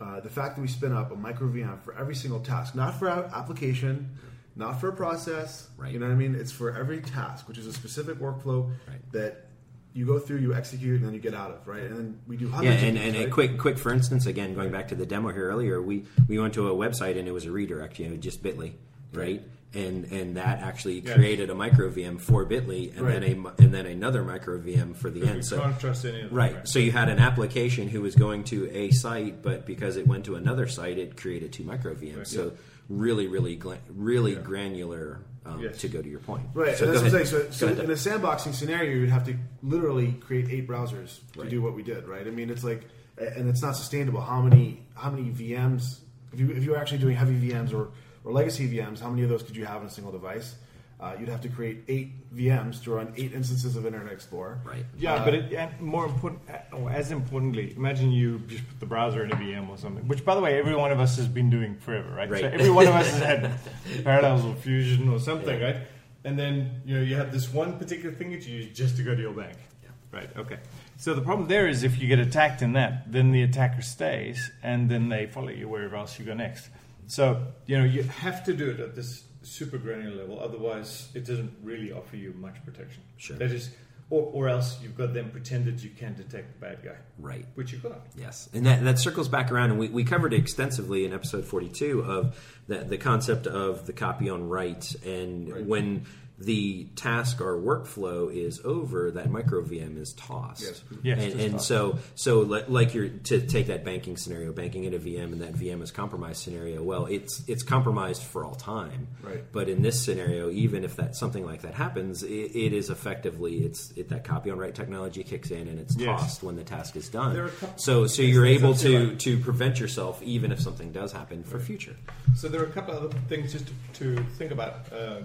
uh, 0.00 0.20
the 0.20 0.28
fact 0.30 0.56
that 0.56 0.62
we 0.62 0.68
spin 0.68 0.92
up 0.92 1.10
a 1.12 1.16
micro 1.16 1.48
VM 1.48 1.80
for 1.82 1.96
every 1.96 2.14
single 2.14 2.40
task, 2.40 2.74
not 2.74 2.94
for 2.98 3.08
our 3.08 3.24
application, 3.26 4.10
not 4.56 4.80
for 4.80 4.88
a 4.88 4.92
process, 4.92 5.68
Right. 5.76 5.92
you 5.92 5.98
know 5.98 6.06
what 6.06 6.12
I 6.12 6.16
mean? 6.16 6.34
It's 6.34 6.52
for 6.52 6.76
every 6.76 7.00
task, 7.00 7.48
which 7.48 7.58
is 7.58 7.66
a 7.66 7.72
specific 7.72 8.18
workflow 8.18 8.68
Right. 8.88 9.12
that 9.12 9.46
you 9.92 10.04
go 10.06 10.18
through, 10.18 10.38
you 10.38 10.54
execute, 10.54 10.96
and 10.96 11.06
then 11.06 11.14
you 11.14 11.20
get 11.20 11.34
out 11.34 11.52
of 11.52 11.66
right. 11.68 11.82
And 11.84 11.96
then 11.96 12.20
we 12.26 12.36
do 12.36 12.46
Yeah, 12.46 12.50
hundreds. 12.52 12.82
and, 12.82 12.96
of 12.98 13.04
and 13.04 13.14
these, 13.14 13.24
a 13.26 13.30
quick, 13.30 13.58
quick 13.58 13.78
for 13.78 13.92
instance, 13.92 14.26
again, 14.26 14.54
going 14.54 14.72
back 14.72 14.88
to 14.88 14.94
the 14.96 15.06
demo 15.06 15.28
here 15.32 15.48
earlier, 15.48 15.80
we, 15.80 16.04
we 16.28 16.38
went 16.38 16.54
to 16.54 16.68
a 16.68 16.74
website 16.74 17.16
and 17.18 17.28
it 17.28 17.32
was 17.32 17.44
a 17.46 17.52
redirect, 17.52 17.98
you 18.00 18.08
know, 18.08 18.16
just 18.16 18.42
Bitly, 18.42 18.72
right? 19.12 19.42
And 19.74 20.04
and 20.12 20.36
that 20.36 20.60
actually 20.60 21.00
Yeah. 21.00 21.14
created 21.14 21.50
a 21.50 21.54
micro 21.54 21.90
VM 21.90 22.18
for 22.20 22.46
Bitly, 22.46 22.96
and 22.96 23.08
then 23.08 23.22
a 23.24 23.62
and 23.62 23.74
then 23.74 23.86
another 23.86 24.22
micro 24.22 24.58
VM 24.58 24.94
for 24.94 25.10
the 25.10 25.20
We 25.22 25.28
end. 25.28 25.44
So 25.44 25.58
can't 25.60 25.78
trust 25.80 26.04
any 26.04 26.20
of 26.22 26.28
them, 26.30 26.36
right, 26.38 26.68
so 26.68 26.78
you 26.78 26.92
had 26.92 27.08
an 27.08 27.18
application 27.18 27.88
who 27.88 28.00
was 28.00 28.14
going 28.14 28.44
to 28.44 28.70
a 28.70 28.90
site, 28.92 29.42
but 29.42 29.66
because 29.66 29.96
it 29.96 30.06
went 30.06 30.24
to 30.26 30.36
another 30.36 30.68
site, 30.68 30.98
it 30.98 31.16
created 31.16 31.52
two 31.52 31.64
micro 31.64 31.94
VMs. 31.94 32.28
So 32.28 32.52
really, 32.88 33.26
really, 33.26 33.56
gla- 33.56 33.78
really 33.94 34.34
granular. 34.36 35.20
Um, 35.46 35.60
Yes. 35.60 35.78
To 35.82 35.88
go 35.88 36.00
to 36.00 36.08
your 36.08 36.20
point, 36.20 36.44
Right, 36.54 36.74
So 36.74 36.86
that's 36.86 37.02
what 37.02 37.08
I'm 37.10 37.14
ahead. 37.16 37.28
saying. 37.28 37.50
So, 37.52 37.66
so 37.76 37.82
in 37.82 37.90
a 37.90 37.94
sandboxing 37.94 38.54
scenario, 38.54 38.92
you'd 38.92 39.10
have 39.10 39.26
to 39.26 39.34
literally 39.62 40.12
create 40.12 40.48
eight 40.48 40.66
browsers 40.66 41.18
to 41.34 41.40
Right. 41.42 41.50
do 41.50 41.60
what 41.60 41.74
we 41.74 41.82
did. 41.82 42.08
Right? 42.08 42.26
I 42.26 42.30
mean, 42.30 42.48
it's 42.48 42.64
like, 42.64 42.80
and 43.18 43.46
it's 43.50 43.60
not 43.60 43.76
sustainable. 43.76 44.22
How 44.22 44.40
many 44.40 44.86
how 44.94 45.10
many 45.10 45.30
VMs? 45.30 45.98
If 46.32 46.40
you 46.40 46.50
if 46.50 46.64
you 46.64 46.70
were 46.70 46.78
actually 46.78 46.96
doing 46.98 47.14
heavy 47.16 47.34
VMs 47.50 47.74
or 47.74 47.88
or 48.24 48.32
legacy 48.32 48.68
VMs, 48.68 49.00
how 49.00 49.10
many 49.10 49.22
of 49.22 49.28
those 49.28 49.42
could 49.42 49.56
you 49.56 49.64
have 49.66 49.80
on 49.82 49.86
a 49.86 49.90
single 49.90 50.12
device? 50.12 50.56
Uh, 51.00 51.12
you'd 51.18 51.28
have 51.28 51.40
to 51.42 51.48
create 51.48 51.82
eight 51.88 52.10
VMs 52.34 52.82
to 52.84 52.92
run 52.92 53.12
eight 53.16 53.32
instances 53.34 53.76
of 53.76 53.84
Internet 53.84 54.12
Explorer. 54.12 54.60
right. 54.64 54.86
Yeah, 54.96 55.14
Uh, 55.14 55.24
but 55.24 55.34
it, 55.34 55.52
and 55.52 55.78
more 55.80 56.06
important, 56.06 56.40
uh, 56.48 56.76
or 56.76 56.90
as 56.90 57.10
importantly, 57.10 57.74
imagine 57.76 58.10
you 58.12 58.38
just 58.46 58.66
put 58.68 58.80
the 58.80 58.86
browser 58.86 59.24
in 59.24 59.32
a 59.32 59.36
VM 59.36 59.68
or 59.68 59.76
something. 59.76 60.06
Which, 60.08 60.24
by 60.24 60.34
the 60.34 60.40
way, 60.40 60.56
every 60.58 60.74
one 60.74 60.92
of 60.92 61.00
us 61.00 61.16
has 61.16 61.26
been 61.26 61.50
doing 61.50 61.76
forever, 61.76 62.08
right? 62.14 62.30
Right. 62.30 62.40
So 62.42 62.46
every 62.48 62.70
one 62.70 62.86
of 62.86 62.94
us 62.94 63.10
has 63.10 63.20
had 63.20 63.50
Parallels 64.04 64.44
or 64.44 64.54
Fusion 64.54 65.08
or 65.08 65.18
something, 65.18 65.60
right? 65.60 65.76
And 66.24 66.38
then 66.38 66.80
you 66.86 66.94
know 66.94 67.02
you 67.02 67.16
have 67.16 67.32
this 67.32 67.52
one 67.52 67.76
particular 67.78 68.14
thing 68.14 68.30
that 68.30 68.46
you 68.46 68.56
use 68.58 68.74
just 68.78 68.96
to 68.96 69.02
go 69.02 69.14
to 69.14 69.20
your 69.20 69.32
bank, 69.34 69.56
Yeah. 69.82 69.90
right? 70.12 70.30
Okay. 70.38 70.58
So 70.96 71.12
the 71.12 71.20
problem 71.20 71.48
there 71.48 71.68
is 71.68 71.82
if 71.82 72.00
you 72.00 72.06
get 72.08 72.20
attacked 72.20 72.62
in 72.62 72.72
that, 72.74 73.12
then 73.12 73.32
the 73.32 73.42
attacker 73.42 73.82
stays, 73.82 74.50
and 74.62 74.88
then 74.88 75.08
they 75.10 75.26
follow 75.26 75.50
you 75.50 75.68
wherever 75.68 75.96
else 75.96 76.18
you 76.18 76.24
go 76.24 76.34
next. 76.34 76.70
So 77.06 77.46
you 77.66 77.78
know 77.78 77.84
you 77.84 78.02
have 78.04 78.44
to 78.44 78.54
do 78.54 78.70
it 78.70 78.80
at 78.80 78.94
this 78.94 79.24
super 79.42 79.78
granular 79.78 80.16
level, 80.16 80.40
otherwise 80.40 81.08
it 81.14 81.24
doesn't 81.26 81.52
really 81.62 81.92
offer 81.92 82.16
you 82.16 82.32
much 82.38 82.56
protection. 82.64 83.02
Sure. 83.18 83.36
That 83.36 83.52
is, 83.52 83.70
or, 84.10 84.22
or 84.32 84.48
else 84.48 84.78
you've 84.82 84.96
got 84.96 85.12
them 85.12 85.30
pretended 85.30 85.82
you 85.82 85.90
can 85.90 86.14
detect 86.14 86.54
the 86.54 86.66
bad 86.66 86.82
guy, 86.82 86.96
Right. 87.18 87.44
which 87.54 87.72
you 87.72 87.78
got. 87.78 88.06
Yes, 88.16 88.48
and 88.54 88.64
that, 88.66 88.82
that 88.84 88.98
circles 88.98 89.28
back 89.28 89.52
around, 89.52 89.70
and 89.70 89.78
we, 89.78 89.88
we 89.88 90.04
covered 90.04 90.32
it 90.32 90.38
extensively 90.38 91.04
in 91.04 91.12
episode 91.12 91.44
42 91.44 92.00
of 92.02 92.38
the, 92.68 92.78
the 92.78 92.96
concept 92.98 93.46
of 93.46 93.86
the 93.86 93.92
copy 93.92 94.30
on 94.30 94.48
write, 94.48 94.94
and 95.04 95.66
when 95.66 96.06
the 96.44 96.84
task 96.96 97.40
or 97.40 97.56
workflow 97.58 98.32
is 98.34 98.60
over, 98.64 99.10
that 99.12 99.30
micro 99.30 99.62
VM 99.62 99.98
is 99.98 100.12
tossed. 100.14 100.62
Yes. 100.62 100.82
Yes, 101.02 101.22
and, 101.32 101.40
and 101.40 101.52
tossed. 101.54 101.66
so 101.68 101.98
so 102.14 102.40
li- 102.40 102.64
like 102.68 102.94
you're 102.94 103.08
to 103.08 103.40
take 103.40 103.66
that 103.68 103.84
banking 103.84 104.16
scenario, 104.16 104.52
banking 104.52 104.84
in 104.84 104.94
a 104.94 104.98
VM, 104.98 105.32
and 105.32 105.40
that 105.42 105.54
VM 105.54 105.82
is 105.82 105.90
compromised 105.90 106.42
scenario. 106.42 106.82
Well, 106.82 107.06
it's 107.06 107.42
it's 107.48 107.62
compromised 107.62 108.22
for 108.22 108.44
all 108.44 108.54
time. 108.54 109.08
Right. 109.22 109.42
But 109.52 109.68
in 109.68 109.82
this 109.82 110.02
scenario, 110.02 110.50
even 110.50 110.84
if 110.84 110.96
that 110.96 111.16
something 111.16 111.44
like 111.44 111.62
that 111.62 111.74
happens, 111.74 112.22
it, 112.22 112.28
it 112.28 112.72
is 112.72 112.90
effectively 112.90 113.58
it's 113.64 113.90
it, 113.96 114.08
that 114.10 114.24
copy 114.24 114.50
on 114.50 114.58
write 114.58 114.74
technology 114.74 115.22
kicks 115.22 115.50
in 115.50 115.68
and 115.68 115.78
it's 115.78 115.96
Yes. 115.96 116.20
tossed 116.20 116.42
when 116.42 116.56
the 116.56 116.64
task 116.64 116.96
is 116.96 117.08
done. 117.08 117.34
There 117.34 117.44
are 117.44 117.48
a 117.48 117.50
couple- 117.50 117.78
So, 117.78 118.06
so 118.06 118.22
Yes, 118.22 118.32
you're 118.32 118.46
able 118.46 118.74
to, 118.74 119.08
right. 119.10 119.18
to 119.20 119.38
prevent 119.38 119.80
yourself 119.80 120.22
even 120.22 120.52
if 120.52 120.60
something 120.60 120.92
does 120.92 121.12
happen 121.12 121.42
for 121.44 121.58
future. 121.60 121.96
So 122.36 122.48
there 122.48 122.60
are 122.62 122.66
a 122.66 122.70
couple 122.70 122.94
other 122.94 123.16
things 123.28 123.52
just 123.52 123.66
to, 123.94 124.16
to 124.16 124.22
think 124.36 124.50
about 124.50 124.92
uh, 124.92 125.20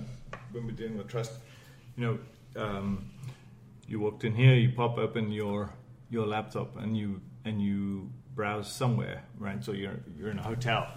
when 0.52 0.66
we're 0.66 0.72
dealing 0.72 0.98
with 0.98 1.08
trust. 1.08 1.34
You 1.98 2.06
know, 2.56 2.64
um, 2.64 3.10
you 3.88 4.00
walked 4.00 4.24
in 4.24 4.36
here, 4.36 4.56
you 4.56 4.70
pop 4.70 4.98
open 4.98 5.32
your 5.32 5.72
your 6.10 6.26
laptop, 6.28 6.78
and 6.78 6.98
you 6.98 7.22
and 7.46 7.62
you 7.62 8.10
browse 8.36 8.72
somewhere, 8.72 9.24
right? 9.38 9.64
So 9.64 9.72
you're 9.72 10.00
you're 10.18 10.30
in 10.30 10.40
a 10.40 10.44
hotel. 10.44 10.88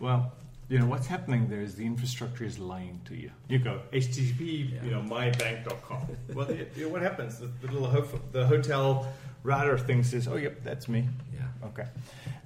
Well, 0.00 0.32
you 0.68 0.78
know 0.78 0.86
what's 0.86 1.06
happening 1.06 1.48
there 1.48 1.60
is 1.60 1.74
the 1.74 1.84
infrastructure 1.84 2.44
is 2.44 2.58
lying 2.58 3.00
to 3.04 3.14
you. 3.14 3.30
You 3.48 3.58
go 3.58 3.82
HTTP, 3.92 4.82
you 4.84 4.90
know, 4.90 5.02
mybank.com. 5.02 6.08
well, 6.34 6.46
the, 6.46 6.66
you 6.76 6.86
know, 6.86 6.88
what 6.88 7.02
happens? 7.02 7.38
The, 7.38 7.46
the 7.60 7.72
little 7.72 7.88
ho- 7.88 8.20
the 8.32 8.46
hotel 8.46 9.12
router 9.42 9.78
thing 9.78 10.02
says, 10.02 10.26
"Oh, 10.26 10.36
yep, 10.36 10.64
that's 10.64 10.88
me." 10.88 11.08
Yeah. 11.34 11.68
Okay. 11.68 11.86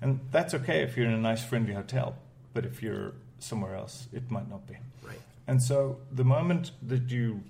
And 0.01 0.21
that's 0.31 0.55
okay 0.55 0.83
if 0.83 0.97
you're 0.97 1.07
in 1.07 1.13
a 1.13 1.19
nice, 1.19 1.45
friendly 1.45 1.75
hotel, 1.75 2.17
but 2.55 2.65
if 2.65 2.83
you're 2.83 3.13
somewhere 3.39 3.75
else, 3.75 4.09
it 4.13 4.31
might 4.31 4.49
not 4.49 4.67
be. 4.67 4.77
Right. 5.03 5.21
And 5.49 5.63
so 5.63 5.99
the 6.13 6.25
moment 6.25 6.73
that 6.83 7.11
you, 7.11 7.43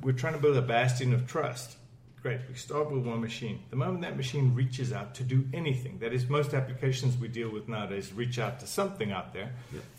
we're 0.00 0.12
trying 0.12 0.34
to 0.34 0.38
build 0.38 0.56
a 0.56 0.62
bastion 0.62 1.12
of 1.12 1.26
trust. 1.26 1.76
Great, 2.22 2.38
we 2.48 2.54
start 2.54 2.88
with 2.88 3.04
one 3.04 3.20
machine. 3.20 3.64
The 3.70 3.76
moment 3.76 4.02
that 4.02 4.16
machine 4.16 4.54
reaches 4.54 4.92
out 4.92 5.16
to 5.16 5.24
do 5.24 5.44
anything, 5.52 5.98
that 5.98 6.12
is, 6.12 6.28
most 6.28 6.54
applications 6.54 7.16
we 7.16 7.26
deal 7.26 7.50
with 7.50 7.68
nowadays 7.68 8.12
reach 8.12 8.38
out 8.38 8.60
to 8.60 8.66
something 8.68 9.10
out 9.10 9.34
there, 9.34 9.50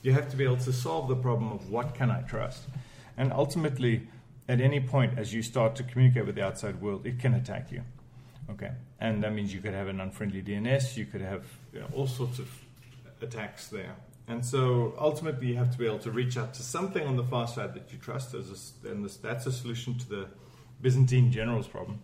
you 0.03 0.13
have 0.13 0.29
to 0.31 0.37
be 0.37 0.45
able 0.45 0.57
to 0.57 0.71
solve 0.71 1.09
the 1.09 1.17
problem 1.17 1.51
of 1.51 1.69
what 1.69 1.93
can 1.95 2.09
I 2.09 2.21
trust? 2.21 2.63
And 3.17 3.33
ultimately, 3.33 4.07
at 4.47 4.61
any 4.61 4.79
point 4.79 5.19
as 5.19 5.33
you 5.33 5.41
start 5.41 5.75
to 5.75 5.83
communicate 5.83 6.25
with 6.25 6.35
the 6.35 6.45
outside 6.45 6.81
world, 6.81 7.05
it 7.05 7.19
can 7.19 7.33
attack 7.33 7.73
you. 7.73 7.81
Okay, 8.51 8.71
and 9.01 9.21
that 9.21 9.33
means 9.33 9.53
you 9.53 9.59
could 9.59 9.73
have 9.73 9.89
an 9.89 9.99
unfriendly 9.99 10.41
DNS, 10.41 10.95
you 10.95 11.05
could 11.05 11.21
have 11.21 11.43
you 11.73 11.81
know, 11.81 11.87
all 11.93 12.07
sorts 12.07 12.39
of 12.39 12.49
attacks 13.21 13.67
there. 13.67 13.97
And 14.27 14.45
so 14.45 14.93
ultimately, 14.99 15.47
you 15.47 15.55
have 15.57 15.71
to 15.71 15.77
be 15.77 15.85
able 15.85 15.99
to 15.99 16.11
reach 16.11 16.37
out 16.37 16.53
to 16.55 16.63
something 16.63 17.05
on 17.05 17.17
the 17.17 17.23
far 17.25 17.47
side 17.47 17.73
that 17.73 17.91
you 17.91 17.97
trust, 17.99 18.33
as 18.33 18.49
a 18.83 18.89
and 18.89 19.03
this, 19.03 19.17
that's 19.17 19.45
a 19.45 19.51
solution 19.51 19.97
to 19.99 20.09
the 20.09 20.27
Byzantine 20.81 21.31
general's 21.31 21.67
problem. 21.67 21.99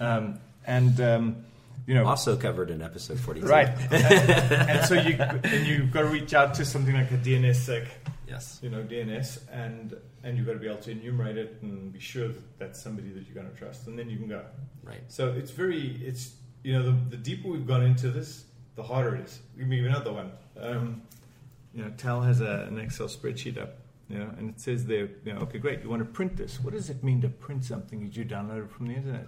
Um, 0.00 0.38
and 0.66 1.00
um, 1.00 1.44
you 1.86 1.94
know, 1.94 2.06
Also 2.06 2.36
covered 2.36 2.70
in 2.70 2.82
episode 2.82 3.18
42. 3.18 3.46
right? 3.46 3.68
and, 3.92 4.52
and 4.70 4.86
so 4.86 4.94
you 4.94 5.14
and 5.18 5.66
you've 5.66 5.90
got 5.92 6.02
to 6.02 6.08
reach 6.08 6.34
out 6.34 6.54
to 6.54 6.64
something 6.64 6.94
like 6.94 7.10
a 7.10 7.16
DNSSEC 7.18 7.86
Yes. 8.28 8.58
you 8.62 8.70
know 8.70 8.82
DNS, 8.82 9.38
and 9.52 9.94
and 10.24 10.36
you've 10.36 10.46
got 10.46 10.54
to 10.54 10.58
be 10.58 10.66
able 10.66 10.78
to 10.78 10.90
enumerate 10.90 11.36
it 11.36 11.58
and 11.62 11.92
be 11.92 12.00
sure 12.00 12.28
that 12.28 12.58
that's 12.58 12.82
somebody 12.82 13.10
that 13.10 13.24
you're 13.26 13.34
going 13.40 13.48
to 13.52 13.56
trust, 13.56 13.86
and 13.86 13.96
then 13.98 14.10
you 14.10 14.18
can 14.18 14.28
go. 14.28 14.42
Right. 14.82 15.02
So 15.08 15.32
it's 15.32 15.50
very 15.52 16.00
it's 16.04 16.34
you 16.64 16.72
know 16.72 16.82
the, 16.84 17.10
the 17.10 17.16
deeper 17.16 17.48
we've 17.48 17.66
gone 17.66 17.82
into 17.84 18.08
this, 18.10 18.44
the 18.74 18.82
harder 18.82 19.14
it 19.16 19.26
is. 19.26 19.40
Give 19.56 19.68
me 19.68 19.84
another 19.86 20.12
one. 20.12 20.32
Um, 20.60 21.02
you 21.76 21.84
know, 21.84 21.90
Tal 21.98 22.22
has 22.22 22.40
a, 22.40 22.66
an 22.68 22.78
Excel 22.78 23.06
spreadsheet 23.06 23.60
up, 23.60 23.76
you 24.08 24.18
know, 24.18 24.30
and 24.38 24.48
it 24.48 24.58
says 24.58 24.86
there, 24.86 25.10
you 25.24 25.34
know, 25.34 25.40
okay, 25.40 25.58
great, 25.58 25.82
you 25.82 25.90
want 25.90 26.00
to 26.00 26.10
print 26.10 26.34
this. 26.36 26.58
What 26.58 26.72
does 26.72 26.88
it 26.88 27.04
mean 27.04 27.20
to 27.20 27.28
print 27.28 27.64
something 27.64 28.02
that 28.02 28.16
you 28.16 28.24
downloaded 28.24 28.70
from 28.70 28.88
the 28.88 28.94
internet? 28.94 29.26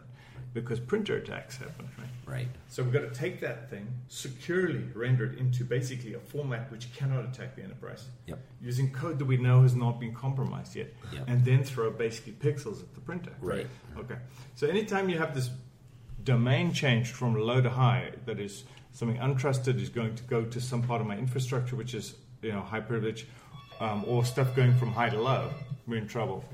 Because 0.55 0.81
printer 0.81 1.19
attacks 1.19 1.59
happen, 1.59 1.91
right? 1.99 2.09
Right. 2.27 2.49
So 2.71 2.83
we've 2.83 2.93
got 2.93 3.01
to 3.01 3.11
take 3.11 3.39
that 3.41 3.69
thing, 3.69 3.87
securely 4.09 4.83
render 4.95 5.27
it 5.27 5.39
into 5.39 5.63
basically 5.63 6.15
a 6.15 6.19
format 6.19 6.73
which 6.73 6.91
cannot 6.95 7.27
attack 7.27 7.55
the 7.55 7.63
enterprise. 7.63 8.07
Yep. 8.27 8.41
Using 8.63 8.91
code 8.91 9.19
that 9.19 9.27
we 9.27 9.37
know 9.37 9.61
has 9.61 9.75
not 9.75 10.01
been 10.01 10.15
compromised 10.15 10.75
yet. 10.75 10.95
Yep. 11.13 11.25
And 11.29 11.45
then 11.45 11.63
throw 11.63 11.91
basically 11.91 12.33
pixels 12.33 12.81
at 12.81 12.95
the 12.95 13.01
printer. 13.01 13.33
Right. 13.43 13.67
Okay. 13.99 14.17
So 14.55 14.67
anytime 14.67 15.11
you 15.11 15.19
have 15.19 15.35
this 15.35 15.51
domain 16.25 16.73
changed 16.73 17.15
from 17.15 17.35
low 17.35 17.61
to 17.61 17.71
high, 17.71 18.13
that 18.25 18.41
is 18.41 18.65
something 18.93 19.19
untrusted 19.19 19.81
is 19.81 19.91
going 19.91 20.15
to 20.15 20.23
go 20.25 20.45
to 20.45 20.61
some 20.63 20.83
part 20.83 21.03
of 21.03 21.07
my 21.07 21.17
infrastructure 21.17 21.77
which 21.77 21.95
is 21.95 22.15
you 22.43 22.53
know 22.53 22.61
high 22.61 22.81
privilege, 22.81 23.27
um, 23.81 24.05
or 24.07 24.25
stuff 24.25 24.55
going 24.55 24.75
from 24.77 24.93
high 24.93 25.09
to 25.11 25.21
low, 25.21 25.51
we're 25.87 25.99
in 25.99 26.09
trouble. 26.09 26.45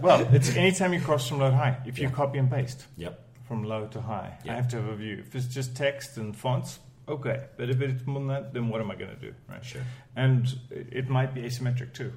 Well, 0.00 0.26
it's 0.34 0.54
anytime 0.56 0.92
you 0.92 1.00
cross 1.00 1.28
from 1.28 1.38
low 1.38 1.50
to 1.50 1.56
high. 1.56 1.78
If 1.86 1.98
you 1.98 2.08
Yeah. 2.08 2.14
copy 2.14 2.38
and 2.38 2.50
paste 2.50 2.86
Yep. 2.96 3.20
from 3.46 3.62
low 3.64 3.86
to 3.88 4.00
high. 4.00 4.36
Yeah. 4.44 4.52
I 4.52 4.56
have 4.56 4.68
to 4.68 4.76
have 4.76 4.88
a 4.88 4.96
view. 4.96 5.18
If 5.20 5.34
it's 5.36 5.46
just 5.46 5.76
text 5.76 6.16
and 6.18 6.36
fonts, 6.36 6.80
okay. 7.08 7.44
But 7.56 7.70
if 7.70 7.80
it's 7.80 8.04
more 8.06 8.18
than 8.18 8.28
that, 8.28 8.52
then 8.52 8.68
what 8.68 8.80
am 8.80 8.90
I 8.90 8.96
going 8.96 9.10
to 9.14 9.20
do? 9.20 9.32
Right. 9.48 9.64
Sure. 9.64 9.82
And 10.16 10.46
it 10.70 10.88
it 10.92 11.08
might 11.08 11.32
be 11.34 11.42
asymmetric 11.42 11.92
too. 11.94 12.12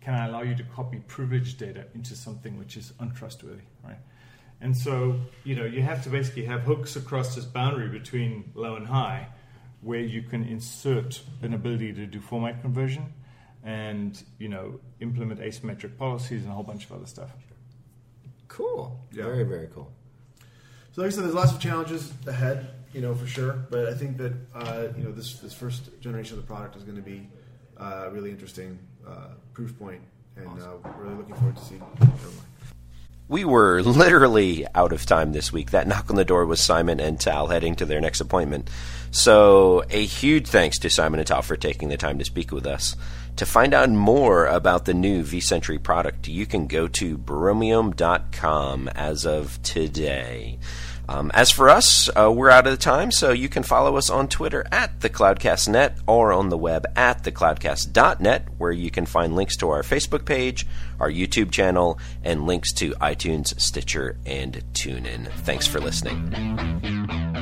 Can 0.00 0.14
I 0.14 0.26
allow 0.28 0.40
you 0.42 0.54
to 0.54 0.64
copy 0.64 0.98
privileged 1.06 1.58
data 1.58 1.84
into 1.94 2.16
something 2.16 2.58
which 2.58 2.76
is 2.78 2.94
untrustworthy? 3.00 3.64
Right. 3.84 3.98
And 4.62 4.74
so 4.76 5.20
you 5.44 5.54
know 5.56 5.66
you 5.66 5.82
have 5.82 6.02
to 6.04 6.10
basically 6.10 6.46
have 6.46 6.62
hooks 6.62 6.96
across 6.96 7.34
this 7.34 7.44
boundary 7.44 7.88
between 7.88 8.50
low 8.54 8.76
and 8.76 8.86
high, 8.86 9.28
where 9.82 10.00
you 10.00 10.22
can 10.22 10.44
insert 10.44 11.22
an 11.42 11.54
ability 11.54 11.92
to 11.92 12.06
do 12.06 12.20
format 12.20 12.60
conversion, 12.60 13.12
and 13.64 14.22
you 14.38 14.48
know 14.48 14.80
implement 15.00 15.40
asymmetric 15.40 15.96
policies 15.96 16.42
and 16.42 16.50
a 16.50 16.54
whole 16.54 16.64
bunch 16.64 16.84
of 16.84 16.92
other 16.92 17.06
stuff. 17.06 17.30
Cool. 18.48 19.00
Yeah. 19.12 19.24
Very, 19.24 19.44
very 19.44 19.68
cool. 19.72 19.90
So, 20.92 21.02
like 21.02 21.12
I 21.12 21.14
said, 21.14 21.24
there's 21.24 21.34
lots 21.34 21.52
of 21.52 21.60
challenges 21.60 22.12
ahead, 22.26 22.68
you 22.92 23.00
know, 23.00 23.14
for 23.14 23.26
sure. 23.26 23.52
But 23.70 23.86
I 23.86 23.94
think 23.94 24.16
that 24.16 24.32
uh, 24.54 24.88
you 24.96 25.04
know 25.04 25.12
this 25.12 25.38
this 25.38 25.54
first 25.54 26.00
generation 26.00 26.36
of 26.36 26.42
the 26.42 26.46
product 26.46 26.76
is 26.76 26.82
going 26.82 26.96
to 26.96 27.02
be 27.02 27.28
uh, 27.76 28.08
really 28.10 28.30
interesting 28.30 28.78
uh, 29.06 29.28
proof 29.54 29.78
point, 29.78 30.02
and 30.36 30.48
uh, 30.60 30.72
we're 30.84 31.04
really 31.04 31.14
looking 31.14 31.34
forward 31.36 31.56
to 31.56 31.64
seeing. 31.64 31.82
We 33.30 33.44
were 33.44 33.80
literally 33.82 34.66
out 34.74 34.92
of 34.92 35.06
time 35.06 35.30
this 35.30 35.52
week. 35.52 35.70
That 35.70 35.86
knock 35.86 36.10
on 36.10 36.16
the 36.16 36.24
door 36.24 36.46
was 36.46 36.60
Simon 36.60 36.98
and 36.98 37.18
Tal 37.20 37.46
heading 37.46 37.76
to 37.76 37.86
their 37.86 38.00
next 38.00 38.20
appointment. 38.20 38.68
So, 39.12 39.84
a 39.88 40.04
huge 40.04 40.48
thanks 40.48 40.80
to 40.80 40.90
Simon 40.90 41.20
and 41.20 41.26
Tal 41.28 41.40
for 41.42 41.54
taking 41.54 41.90
the 41.90 41.96
time 41.96 42.18
to 42.18 42.24
speak 42.24 42.50
with 42.50 42.66
us. 42.66 42.96
To 43.36 43.46
find 43.46 43.72
out 43.72 43.88
more 43.88 44.46
about 44.46 44.84
the 44.84 44.94
new 44.94 45.22
vSentry 45.22 45.80
product, 45.80 46.26
you 46.26 46.44
can 46.44 46.66
go 46.66 46.88
to 46.88 47.16
bromium.com 47.16 48.88
as 48.96 49.24
of 49.24 49.62
today. 49.62 50.58
Um, 51.10 51.32
as 51.34 51.50
for 51.50 51.68
us, 51.68 52.08
uh, 52.16 52.30
we're 52.32 52.50
out 52.50 52.68
of 52.68 52.78
time, 52.78 53.10
so 53.10 53.32
you 53.32 53.48
can 53.48 53.64
follow 53.64 53.96
us 53.96 54.10
on 54.10 54.28
Twitter 54.28 54.64
at 54.70 55.00
the 55.00 55.10
CloudcastNet 55.10 55.98
or 56.06 56.32
on 56.32 56.50
the 56.50 56.56
web 56.56 56.86
at 56.94 57.24
thecloudcast.net, 57.24 58.46
where 58.58 58.70
you 58.70 58.92
can 58.92 59.06
find 59.06 59.34
links 59.34 59.56
to 59.56 59.70
our 59.70 59.82
Facebook 59.82 60.24
page, 60.24 60.68
our 61.00 61.10
YouTube 61.10 61.50
channel, 61.50 61.98
and 62.22 62.46
links 62.46 62.72
to 62.74 62.92
iTunes, 62.92 63.60
Stitcher, 63.60 64.18
and 64.24 64.62
TuneIn. 64.72 65.26
Thanks 65.32 65.66
for 65.66 65.80
listening. 65.80 67.39